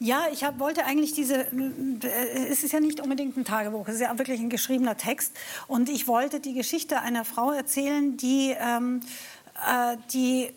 Ja, 0.00 0.26
ich 0.32 0.42
hab, 0.42 0.58
wollte 0.58 0.84
eigentlich 0.84 1.12
diese, 1.12 1.46
äh, 1.46 2.48
es 2.48 2.64
ist 2.64 2.72
ja 2.72 2.80
nicht 2.80 3.00
unbedingt 3.00 3.36
ein 3.36 3.44
Tagebuch, 3.44 3.86
es 3.88 3.96
ist 3.96 4.00
ja 4.00 4.18
wirklich 4.18 4.40
ein 4.40 4.50
geschriebener 4.50 4.96
Text. 4.96 5.32
Und 5.68 5.88
ich 5.88 6.08
wollte 6.08 6.40
die 6.40 6.54
Geschichte 6.54 7.00
einer 7.00 7.24
Frau 7.24 7.52
erzählen, 7.52 8.16
die, 8.16 8.54
ähm, 8.58 9.00
äh, 9.66 9.96
die 10.12 10.50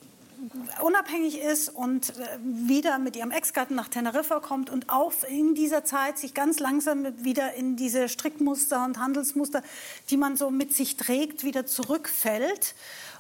unabhängig 0.81 1.39
ist 1.39 1.69
und 1.69 2.17
äh, 2.17 2.37
wieder 2.41 2.99
mit 2.99 3.15
ihrem 3.15 3.31
Ex-Gatten 3.31 3.75
nach 3.75 3.87
Teneriffa 3.87 4.39
kommt 4.39 4.69
und 4.69 4.89
auch 4.89 5.11
in 5.27 5.55
dieser 5.55 5.83
Zeit 5.83 6.17
sich 6.17 6.33
ganz 6.33 6.59
langsam 6.59 7.23
wieder 7.23 7.53
in 7.55 7.75
diese 7.75 8.09
Strickmuster 8.09 8.83
und 8.85 8.99
Handelsmuster, 8.99 9.63
die 10.09 10.17
man 10.17 10.37
so 10.37 10.51
mit 10.51 10.75
sich 10.75 10.97
trägt, 10.97 11.43
wieder 11.43 11.65
zurückfällt 11.65 12.75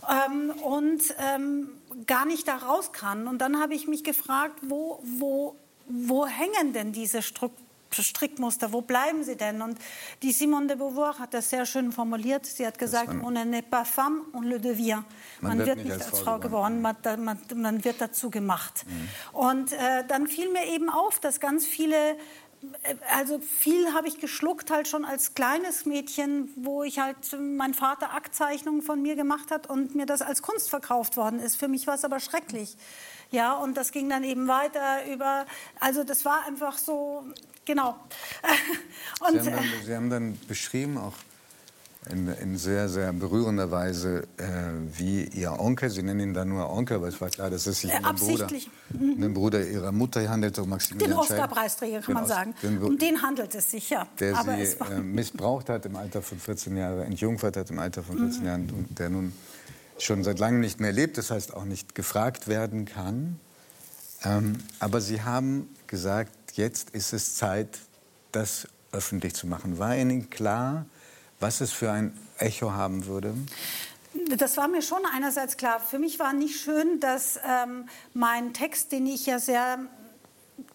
ähm, 0.09 0.51
und 0.61 1.01
ähm, 1.19 1.69
gar 2.05 2.25
nicht 2.25 2.47
da 2.47 2.57
raus 2.57 2.91
kann. 2.91 3.27
Und 3.27 3.39
dann 3.39 3.59
habe 3.59 3.73
ich 3.73 3.87
mich 3.87 4.03
gefragt, 4.03 4.59
wo, 4.61 4.99
wo, 5.03 5.55
wo 5.87 6.27
hängen 6.27 6.73
denn 6.73 6.91
diese 6.91 7.21
Strukturen? 7.21 7.67
Strickmuster, 7.91 8.73
wo 8.73 8.81
bleiben 8.81 9.23
sie 9.23 9.35
denn? 9.35 9.61
Und 9.61 9.77
die 10.21 10.31
Simone 10.31 10.67
de 10.67 10.75
Beauvoir 10.75 11.19
hat 11.19 11.33
das 11.33 11.49
sehr 11.49 11.65
schön 11.65 11.91
formuliert. 11.91 12.45
Sie 12.45 12.65
hat 12.65 12.77
gesagt, 12.77 13.09
on 13.23 13.33
n'est 13.33 13.61
pas 13.61 13.87
femme, 13.87 14.23
on 14.33 14.43
le 14.43 14.59
devient. 14.59 15.03
Man, 15.41 15.65
wird 15.65 15.83
nicht 15.83 15.91
als 15.91 16.19
Frau 16.19 16.39
geboren, 16.39 16.81
man, 16.81 16.95
man, 17.19 17.39
man 17.55 17.83
wird 17.83 18.01
dazu 18.01 18.29
gemacht. 18.29 18.85
Und 19.33 19.71
äh, 19.71 20.03
dann 20.07 20.27
fiel 20.27 20.51
mir 20.51 20.65
eben 20.67 20.89
auf, 20.89 21.19
dass 21.19 21.39
ganz 21.39 21.65
viele 21.65 21.95
äh, 22.83 22.95
also 23.15 23.39
viel 23.39 23.93
habe 23.93 24.07
ich 24.07 24.19
geschluckt 24.19 24.71
halt 24.71 24.87
schon 24.87 25.05
als 25.05 25.33
kleines 25.35 25.85
Mädchen, 25.85 26.49
wo 26.55 26.83
ich 26.83 26.99
halt 26.99 27.17
mein 27.39 27.73
Vater 27.73 28.13
Aktzeichnungen 28.13 28.81
von 28.81 29.01
mir 29.01 29.15
gemacht 29.15 29.51
hat 29.51 29.69
und 29.69 29.95
mir 29.95 30.05
das 30.05 30.21
als 30.21 30.41
Kunst 30.41 30.69
verkauft 30.69 31.17
worden 31.17 31.39
ist. 31.39 31.55
Für 31.55 31.67
mich 31.67 31.87
war 31.87 31.95
es 31.95 32.03
aber 32.03 32.19
schrecklich. 32.19 32.75
Ja, 33.31 33.53
und 33.57 33.75
das 33.75 33.91
ging 33.91 34.09
dann 34.09 34.23
eben 34.23 34.47
weiter 34.47 35.05
über, 35.11 35.45
also 35.79 36.03
das 36.03 36.23
war 36.25 36.45
einfach 36.47 36.77
so, 36.77 37.23
genau. 37.65 37.95
Und, 39.19 39.41
Sie 39.43 39.51
haben, 39.51 39.55
dann, 39.55 39.65
Sie 39.85 39.95
haben 39.95 40.09
dann 40.09 40.39
beschrieben, 40.47 40.97
auch 40.97 41.13
in, 42.09 42.29
in 42.41 42.57
sehr, 42.57 42.87
sehr 42.87 43.11
berührender 43.11 43.69
Weise, 43.69 44.23
äh, 44.37 44.43
wie 44.97 45.23
Ihr 45.25 45.59
Onkel, 45.59 45.89
Sie 45.89 46.03
nennen 46.03 46.21
ihn 46.21 46.33
dann 46.33 46.47
nur 46.47 46.69
Onkel, 46.71 46.97
aber 46.97 47.09
es 47.09 47.19
war 47.19 47.29
klar, 47.29 47.49
dass 47.49 47.67
es 47.67 47.81
sich 47.81 47.91
Äh, 47.91 47.97
um 47.97 48.05
den 48.05 48.15
Bruder, 48.15 48.47
den 48.91 49.33
Bruder 49.33 49.67
Ihrer 49.67 49.91
Mutter 49.91 50.29
handelte, 50.29 50.61
um 50.61 50.67
den 50.67 50.69
Maximilian 50.71 51.13
Oscar-Preisträger 51.19 51.99
kann 51.99 52.13
man 52.13 52.23
Os- 52.23 52.29
sagen. 52.29 52.53
den, 52.63 52.81
um 52.81 52.97
den 52.97 53.21
handelt 53.21 53.53
es 53.55 53.71
sich, 53.71 53.89
ja. 53.89 54.07
der 54.21 54.37
aber 54.37 54.55
Sie 54.55 54.77
äh, 54.93 54.99
missbraucht 55.01 55.67
hat 55.67 55.85
im 55.85 55.97
Alter 55.97 56.21
von 56.21 56.39
14 56.39 56.77
Jahren, 56.77 57.01
entjungfert 57.01 57.57
hat 57.57 57.69
im 57.71 57.79
Alter 57.79 58.03
von 58.03 58.17
14 58.17 58.39
Mhm. 58.41 58.47
Jahren 58.47 58.69
und 58.69 58.97
der 58.99 59.09
nun 59.09 59.33
schon 59.99 60.23
seit 60.23 60.39
langem 60.39 60.59
nicht 60.59 60.79
mehr 60.79 60.91
lebt, 60.91 61.17
das 61.17 61.31
heißt 61.31 61.53
auch 61.53 61.65
nicht 61.65 61.95
gefragt 61.95 62.47
werden 62.47 62.85
kann. 62.85 63.39
Ähm, 64.23 64.57
aber 64.79 65.01
Sie 65.01 65.21
haben 65.21 65.69
gesagt, 65.87 66.31
jetzt 66.53 66.91
ist 66.91 67.13
es 67.13 67.35
Zeit, 67.35 67.79
das 68.31 68.67
öffentlich 68.91 69.35
zu 69.35 69.47
machen. 69.47 69.79
War 69.79 69.95
Ihnen 69.95 70.29
klar, 70.29 70.85
was 71.39 71.61
es 71.61 71.71
für 71.71 71.91
ein 71.91 72.17
Echo 72.37 72.71
haben 72.71 73.05
würde? 73.05 73.35
Das 74.37 74.57
war 74.57 74.67
mir 74.67 74.81
schon 74.81 75.01
einerseits 75.13 75.57
klar. 75.57 75.79
Für 75.79 75.99
mich 75.99 76.19
war 76.19 76.33
nicht 76.33 76.59
schön, 76.59 76.99
dass 76.99 77.39
ähm, 77.47 77.87
mein 78.13 78.53
Text, 78.53 78.91
den 78.91 79.05
ich 79.05 79.25
ja 79.25 79.39
sehr 79.39 79.79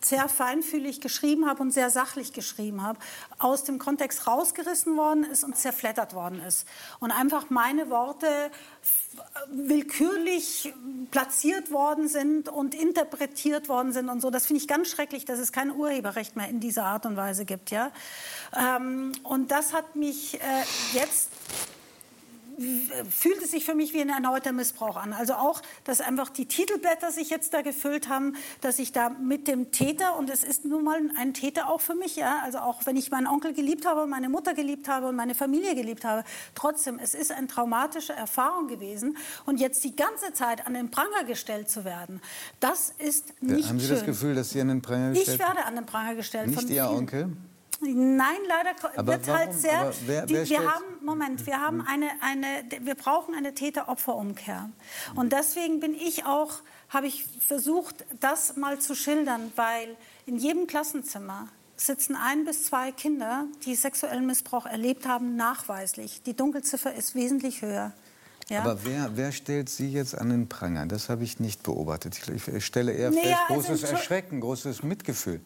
sehr 0.04 0.28
feinfühlig 0.28 1.00
geschrieben 1.00 1.49
habe 1.49 1.62
und 1.62 1.71
sehr 1.71 1.90
sachlich 1.90 2.32
geschrieben 2.32 2.82
habe, 2.82 2.99
aus 3.38 3.64
dem 3.64 3.78
Kontext 3.78 4.26
rausgerissen 4.26 4.97
worden 4.97 5.25
ist 5.25 5.44
und 5.44 5.56
zerfleddert 5.56 6.14
worden 6.14 6.42
ist. 6.42 6.66
Und 7.00 7.11
einfach 7.11 7.50
meine 7.50 7.90
Worte 7.90 8.26
willkürlich 9.49 10.73
platziert 11.11 11.71
worden 11.71 12.09
sind 12.09 12.49
und 12.49 12.75
interpretiert 12.75 13.68
worden 13.68 13.92
sind 13.92 14.09
und 14.09 14.21
so. 14.21 14.30
Das 14.30 14.47
finde 14.47 14.62
ich 14.62 14.68
ganz 14.68 14.88
schrecklich, 14.88 15.25
dass 15.25 15.38
es 15.38 15.52
kein 15.52 15.71
Urheberrecht 15.71 16.37
mehr 16.37 16.49
in 16.49 16.61
dieser 16.61 16.85
Art 16.85 17.06
und 17.06 17.16
Weise 17.16 17.44
gibt. 17.44 17.71
Ja? 17.71 17.92
Ähm, 18.56 19.12
und 19.23 19.50
das 19.50 19.73
hat 19.73 19.97
mich 19.97 20.35
äh, 20.35 20.38
jetzt 20.94 21.30
fühlt 23.11 23.42
es 23.42 23.50
sich 23.50 23.64
für 23.64 23.75
mich 23.75 23.92
wie 23.94 24.00
ein 24.00 24.09
erneuter 24.09 24.52
Missbrauch 24.52 24.97
an. 24.97 25.12
Also 25.12 25.35
auch, 25.35 25.62
dass 25.85 26.00
einfach 26.00 26.30
die 26.30 26.47
Titelblätter 26.47 27.11
sich 27.12 27.30
jetzt 27.30 27.54
da 27.54 27.62
gefüllt 27.62 28.09
haben, 28.09 28.37
dass 28.61 28.78
ich 28.78 28.92
da 28.92 29.11
mit 29.11 29.49
dem 29.49 29.71
Täter, 29.73 30.18
und 30.18 30.30
es 30.30 30.44
ist 30.44 30.64
nun 30.64 30.85
mal 30.85 31.00
ein 31.16 31.35
Täter 31.35 31.68
auch 31.68 31.80
für 31.80 31.94
mich, 31.94 32.16
ja, 32.16 32.40
also 32.44 32.59
auch 32.59 32.87
wenn 32.87 32.97
ich 32.97 33.11
meinen 33.11 33.26
Onkel 33.26 33.52
geliebt 33.52 33.87
habe 33.87 34.02
und 34.02 34.11
meine 34.11 34.28
Mutter 34.28 34.54
geliebt 34.54 34.88
habe 34.88 35.09
und 35.09 35.16
meine 35.16 35.35
Familie 35.35 35.75
geliebt 35.75 36.04
habe, 36.04 36.25
trotzdem, 36.54 36.99
es 36.99 37.14
ist 37.14 37.32
eine 37.32 37.47
traumatische 37.47 38.12
Erfahrung 38.12 38.68
gewesen 38.68 39.16
und 39.47 39.61
jetzt 39.61 39.85
die 39.85 39.97
ganze 39.97 40.32
Zeit 40.32 40.66
an 40.66 40.75
den 40.75 40.90
Pranger 40.90 41.25
gestellt 41.25 41.71
zu 41.71 41.85
werden, 41.85 42.21
das 42.61 42.94
ist 42.99 43.42
nicht 43.42 43.68
Haben 43.68 43.80
Sie 43.80 43.87
schön. 43.87 43.97
das 43.97 44.04
Gefühl, 44.04 44.35
dass 44.35 44.50
Sie 44.50 44.61
an 44.61 44.68
den 44.68 44.82
Pranger 44.82 45.12
ich 45.12 45.21
gestellt 45.21 45.40
werde 45.40 45.64
an 45.64 45.75
den 45.76 45.87
Pranger 45.87 46.14
gestellt. 46.14 46.49
Nicht 46.49 46.71
Ihr 46.71 46.85
vielen. 46.85 46.99
Onkel? 46.99 47.37
Nein, 47.82 48.36
leider 48.48 48.70
Aber 48.96 49.12
wird 49.12 49.28
halt 49.28 49.48
warum? 49.48 49.60
sehr. 49.60 49.78
Aber 49.80 49.94
wer- 50.06 50.26
die, 50.26 50.34
wer 50.34 50.48
wir 50.48 50.72
haben 50.72 50.84
Moment, 51.02 51.46
wir 51.46 51.60
haben 51.60 51.80
eine, 51.80 52.08
eine, 52.20 52.46
wir 52.86 52.94
brauchen 52.94 53.34
eine 53.34 53.54
Täter-Opfer-Umkehr. 53.54 54.70
Und 55.14 55.32
deswegen 55.32 55.80
bin 55.80 55.94
ich 55.94 56.24
auch, 56.24 56.60
habe 56.88 57.06
ich 57.08 57.26
versucht, 57.46 58.04
das 58.20 58.56
mal 58.56 58.78
zu 58.78 58.94
schildern, 58.94 59.52
weil 59.56 59.96
in 60.26 60.36
jedem 60.38 60.66
Klassenzimmer 60.66 61.48
sitzen 61.76 62.14
ein 62.16 62.44
bis 62.44 62.64
zwei 62.66 62.92
Kinder, 62.92 63.46
die 63.64 63.74
sexuellen 63.74 64.26
Missbrauch 64.26 64.66
erlebt 64.66 65.06
haben, 65.06 65.34
nachweislich. 65.36 66.22
Die 66.22 66.34
Dunkelziffer 66.36 66.94
ist 66.94 67.14
wesentlich 67.16 67.62
höher. 67.62 67.92
Ja? 68.48 68.60
Aber 68.60 68.84
wer, 68.84 69.10
wer 69.16 69.32
stellt 69.32 69.68
Sie 69.68 69.90
jetzt 69.90 70.16
an 70.16 70.28
den 70.30 70.48
Pranger? 70.48 70.86
Das 70.86 71.08
habe 71.08 71.24
ich 71.24 71.40
nicht 71.40 71.62
beobachtet. 71.62 72.20
Ich, 72.28 72.64
stelle 72.64 72.92
eher 72.92 73.10
Naja, 73.10 73.22
fest, 73.22 73.38
also 73.48 73.54
großes 73.54 73.84
Entschu- 73.84 73.92
Erschrecken, 73.92 74.40
großes 74.40 74.82
Mitgefühl. 74.82 75.40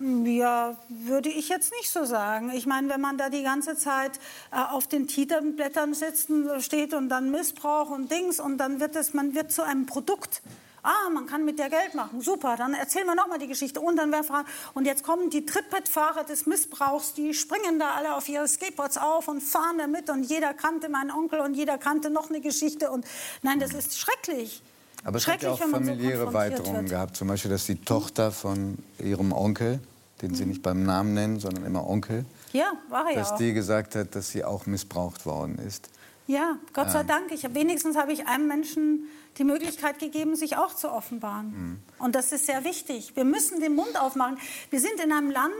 Ja, 0.00 0.76
würde 0.88 1.28
ich 1.28 1.48
jetzt 1.48 1.72
nicht 1.72 1.90
so 1.90 2.04
sagen. 2.04 2.52
Ich 2.54 2.66
meine, 2.66 2.88
wenn 2.88 3.00
man 3.00 3.18
da 3.18 3.30
die 3.30 3.42
ganze 3.42 3.76
Zeit 3.76 4.20
äh, 4.52 4.56
auf 4.56 4.86
den 4.86 5.08
Titelblättern 5.08 5.92
sitzen 5.92 6.48
steht 6.60 6.94
und 6.94 7.08
dann 7.08 7.32
Missbrauch 7.32 7.90
und 7.90 8.10
Dings 8.10 8.38
und 8.38 8.58
dann 8.58 8.78
wird 8.78 8.94
es, 8.94 9.12
man 9.12 9.34
wird 9.34 9.50
zu 9.50 9.62
einem 9.62 9.86
Produkt. 9.86 10.40
Ah, 10.84 11.10
man 11.12 11.26
kann 11.26 11.44
mit 11.44 11.58
der 11.58 11.68
Geld 11.68 11.94
machen. 11.94 12.20
Super, 12.20 12.56
dann 12.56 12.74
erzählen 12.74 13.06
wir 13.06 13.16
noch 13.16 13.26
mal 13.26 13.40
die 13.40 13.48
Geschichte. 13.48 13.80
Und 13.80 13.96
dann 13.96 14.12
wer 14.12 14.22
fragt, 14.22 14.48
und 14.74 14.84
jetzt 14.84 15.02
kommen 15.02 15.30
die 15.30 15.44
Trittbettfahrer 15.44 16.22
des 16.22 16.46
Missbrauchs, 16.46 17.14
die 17.14 17.34
springen 17.34 17.80
da 17.80 17.94
alle 17.94 18.14
auf 18.14 18.28
ihre 18.28 18.46
Skateboards 18.46 18.98
auf 18.98 19.26
und 19.26 19.42
fahren 19.42 19.78
damit 19.78 20.10
und 20.10 20.22
jeder 20.22 20.54
kannte 20.54 20.88
meinen 20.88 21.10
Onkel 21.10 21.40
und 21.40 21.54
jeder 21.54 21.76
kannte 21.76 22.08
noch 22.08 22.30
eine 22.30 22.40
Geschichte 22.40 22.92
und 22.92 23.04
nein, 23.42 23.58
das 23.58 23.74
ist 23.74 23.98
schrecklich. 23.98 24.62
Aber 25.04 25.16
es 25.16 25.26
hat 25.26 25.42
ja 25.42 25.52
auch 25.52 25.58
so 25.60 25.68
familiäre 25.68 26.24
konfrontiert 26.24 26.34
Weiterungen 26.34 26.82
wird. 26.82 26.90
gehabt. 26.90 27.16
Zum 27.16 27.28
Beispiel, 27.28 27.50
dass 27.50 27.66
die 27.66 27.76
Tochter 27.76 28.32
von 28.32 28.78
ihrem 28.98 29.32
Onkel, 29.32 29.80
den 30.22 30.34
sie 30.34 30.44
nicht 30.44 30.62
beim 30.62 30.82
Namen 30.82 31.14
nennen, 31.14 31.40
sondern 31.40 31.64
immer 31.64 31.88
Onkel, 31.88 32.24
Ja, 32.52 32.72
war 32.88 33.08
ja 33.10 33.16
dass 33.16 33.36
die 33.36 33.52
gesagt 33.52 33.94
hat, 33.94 34.14
dass 34.14 34.30
sie 34.30 34.44
auch 34.44 34.66
missbraucht 34.66 35.26
worden 35.26 35.58
ist. 35.58 35.88
Ja, 36.26 36.58
Gott 36.74 36.90
sei 36.90 37.04
Dank. 37.04 37.32
Ich 37.32 37.42
wenigstens 37.54 37.96
habe 37.96 38.12
ich 38.12 38.26
einem 38.26 38.48
Menschen 38.48 39.08
die 39.38 39.44
Möglichkeit 39.44 39.98
gegeben, 39.98 40.36
sich 40.36 40.56
auch 40.56 40.74
zu 40.74 40.90
offenbaren. 40.92 41.82
Und 41.98 42.14
das 42.14 42.32
ist 42.32 42.44
sehr 42.44 42.64
wichtig. 42.64 43.12
Wir 43.14 43.24
müssen 43.24 43.60
den 43.60 43.74
Mund 43.74 43.98
aufmachen. 43.98 44.36
Wir 44.68 44.80
sind 44.80 45.00
in 45.02 45.10
einem 45.12 45.30
Land, 45.30 45.54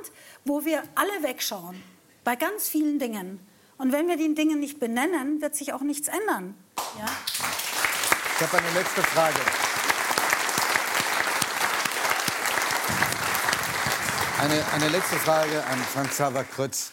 wo 0.45 0.65
wir 0.67 0.83
alle 0.95 1.23
wegschauen. 1.23 1.77
Bei 2.25 2.37
ganz 2.37 2.69
vielen 2.69 2.99
Dingen. 2.99 3.41
Und 3.79 3.93
wenn 3.93 4.09
wir 4.09 4.17
die 4.17 4.35
Dinge 4.35 4.57
nicht 4.57 4.81
benennen, 4.81 5.41
wird 5.41 5.55
sich 5.55 5.73
auch 5.73 5.81
nichts 5.83 6.09
ändern. 6.09 6.55
Ja? 6.99 7.07
Ich 8.41 8.47
habe 8.47 8.59
eine 8.59 8.71
letzte 8.73 9.03
Frage. 9.03 9.41
Eine, 14.39 14.65
eine 14.75 14.89
letzte 14.91 15.17
Frage 15.17 15.65
an 15.65 15.79
Franz 15.81 16.11
Xaver 16.11 16.45
Krötz. 16.45 16.93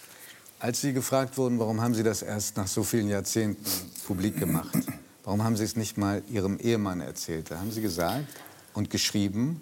Als 0.60 0.82
Sie 0.82 0.92
gefragt 0.92 1.38
wurden, 1.38 1.60
warum 1.60 1.82
haben 1.82 1.94
Sie 1.94 2.02
das 2.02 2.24
erst 2.24 2.58
nach 2.58 2.66
so 2.66 2.82
vielen 2.82 3.10
Jahrzehnten 3.10 3.64
publik 4.08 4.40
gemacht? 4.40 4.76
Warum 5.24 5.44
haben 5.44 5.56
Sie 5.56 5.64
es 5.64 5.76
nicht 5.76 6.00
mal 6.00 6.24
Ihrem 6.32 6.58
Ehemann 6.58 7.00
erzählt? 7.00 7.52
Da 7.52 7.60
haben 7.60 7.72
Sie 7.72 7.84
gesagt 7.84 8.26
und 8.74 8.90
geschrieben, 8.90 9.62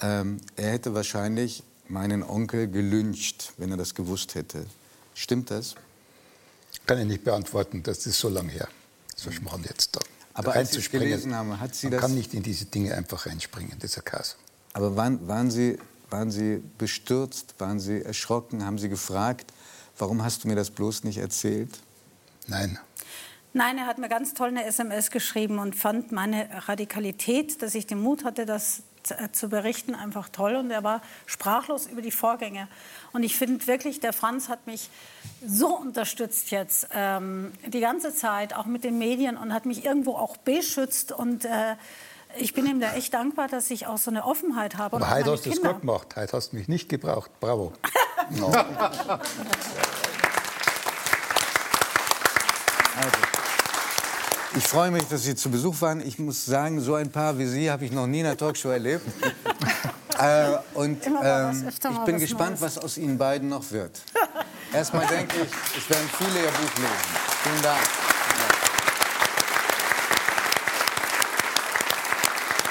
ähm, 0.00 0.40
er 0.56 0.70
hätte 0.70 0.94
wahrscheinlich 0.94 1.62
meinen 1.86 2.22
Onkel 2.22 2.66
gelyncht, 2.66 3.52
wenn 3.58 3.70
er 3.70 3.76
das 3.76 3.94
gewusst 3.94 4.36
hätte. 4.36 4.64
Stimmt 5.12 5.50
das? 5.50 5.74
Kann 6.86 6.98
ich 6.98 7.06
nicht 7.06 7.24
beantworten, 7.24 7.82
das 7.82 8.06
ist 8.06 8.18
so 8.18 8.30
lange 8.30 8.52
her. 8.52 8.68
So 9.16 9.30
schmarrn 9.30 9.62
jetzt 9.68 9.94
da. 9.94 10.00
Aber 10.34 10.52
als 10.54 10.72
Sie 10.72 10.80
gelesen 10.88 11.34
haben, 11.34 11.58
hat 11.60 11.74
Sie 11.74 11.86
Man 11.86 11.92
das- 11.92 12.00
kann 12.02 12.14
nicht 12.14 12.34
in 12.34 12.42
diese 12.42 12.66
Dinge 12.66 12.94
einfach 12.94 13.26
reinspringen, 13.26 13.72
das 13.80 13.92
ist 13.92 13.98
ein 13.98 14.04
Chaos. 14.04 14.36
Aber 14.72 14.96
waren, 14.96 15.26
waren, 15.26 15.50
Sie, 15.50 15.78
waren 16.10 16.30
Sie 16.30 16.62
bestürzt? 16.78 17.54
Waren 17.58 17.80
Sie 17.80 18.02
erschrocken? 18.02 18.64
Haben 18.64 18.78
Sie 18.78 18.88
gefragt, 18.88 19.52
warum 19.98 20.22
hast 20.22 20.44
du 20.44 20.48
mir 20.48 20.54
das 20.54 20.70
bloß 20.70 21.04
nicht 21.04 21.18
erzählt? 21.18 21.80
Nein, 22.46 22.78
Nein, 23.52 23.78
er 23.78 23.86
hat 23.86 23.98
mir 23.98 24.08
ganz 24.08 24.32
toll 24.32 24.46
eine 24.48 24.64
SMS 24.64 25.10
geschrieben 25.10 25.58
und 25.58 25.74
fand 25.74 26.12
meine 26.12 26.48
Radikalität, 26.68 27.60
dass 27.62 27.74
ich 27.74 27.84
den 27.84 28.00
Mut 28.00 28.24
hatte, 28.24 28.46
das 28.46 28.82
zu- 29.02 29.14
äh, 29.18 29.32
zu 29.32 29.48
berichten, 29.48 29.94
einfach 29.94 30.28
toll. 30.28 30.56
Und 30.56 30.70
er 30.70 30.82
war 30.84 31.00
sprachlos 31.26 31.86
über 31.86 32.02
die 32.02 32.10
Vorgänge. 32.10 32.68
Und 33.12 33.22
ich 33.22 33.36
finde 33.36 33.66
wirklich, 33.66 34.00
der 34.00 34.12
Franz 34.12 34.48
hat 34.48 34.66
mich 34.66 34.88
so 35.46 35.76
unterstützt 35.76 36.50
jetzt 36.50 36.88
ähm, 36.94 37.52
die 37.66 37.80
ganze 37.80 38.14
Zeit, 38.14 38.54
auch 38.56 38.66
mit 38.66 38.84
den 38.84 38.98
Medien 38.98 39.36
und 39.36 39.52
hat 39.54 39.66
mich 39.66 39.84
irgendwo 39.84 40.14
auch 40.16 40.36
beschützt. 40.36 41.12
Und 41.12 41.44
äh, 41.44 41.76
ich 42.38 42.54
bin 42.54 42.66
ihm 42.66 42.80
da 42.80 42.92
echt 42.94 43.12
dankbar, 43.14 43.48
dass 43.48 43.70
ich 43.70 43.86
auch 43.86 43.98
so 43.98 44.10
eine 44.10 44.24
Offenheit 44.24 44.76
habe. 44.76 44.96
aber 44.96 45.10
heute 45.10 45.32
hast 45.32 45.46
du 45.46 45.50
es 45.50 45.60
gut 45.60 45.80
gemacht. 45.80 46.14
Heute 46.16 46.36
hast 46.36 46.52
du 46.52 46.56
mich 46.56 46.68
nicht 46.68 46.88
gebraucht. 46.88 47.30
Bravo. 47.40 47.72
Ich 54.56 54.64
freue 54.64 54.90
mich, 54.90 55.04
dass 55.04 55.22
Sie 55.22 55.36
zu 55.36 55.48
Besuch 55.50 55.80
waren. 55.80 56.00
Ich 56.00 56.18
muss 56.18 56.44
sagen, 56.44 56.80
so 56.80 56.94
ein 56.94 57.10
Paar 57.10 57.38
wie 57.38 57.46
Sie 57.46 57.70
habe 57.70 57.84
ich 57.84 57.92
noch 57.92 58.06
nie 58.06 58.20
in 58.20 58.26
einer 58.26 58.36
Talkshow 58.36 58.70
erlebt. 58.70 59.06
äh, 60.18 60.56
und 60.74 61.06
ähm, 61.06 61.68
ich 61.68 61.78
bin 62.04 62.14
was 62.14 62.20
gespannt, 62.20 62.60
Neues. 62.60 62.76
was 62.76 62.78
aus 62.78 62.98
Ihnen 62.98 63.16
beiden 63.16 63.48
noch 63.48 63.70
wird. 63.70 64.00
Erstmal 64.72 65.06
denke 65.06 65.36
ich, 65.36 65.78
es 65.78 65.88
werden 65.88 66.08
viele 66.18 66.40
Ihr 66.40 66.50
Buch 66.50 66.76
lesen. 66.78 66.88
Vielen 67.42 67.62
Dank. 67.62 68.09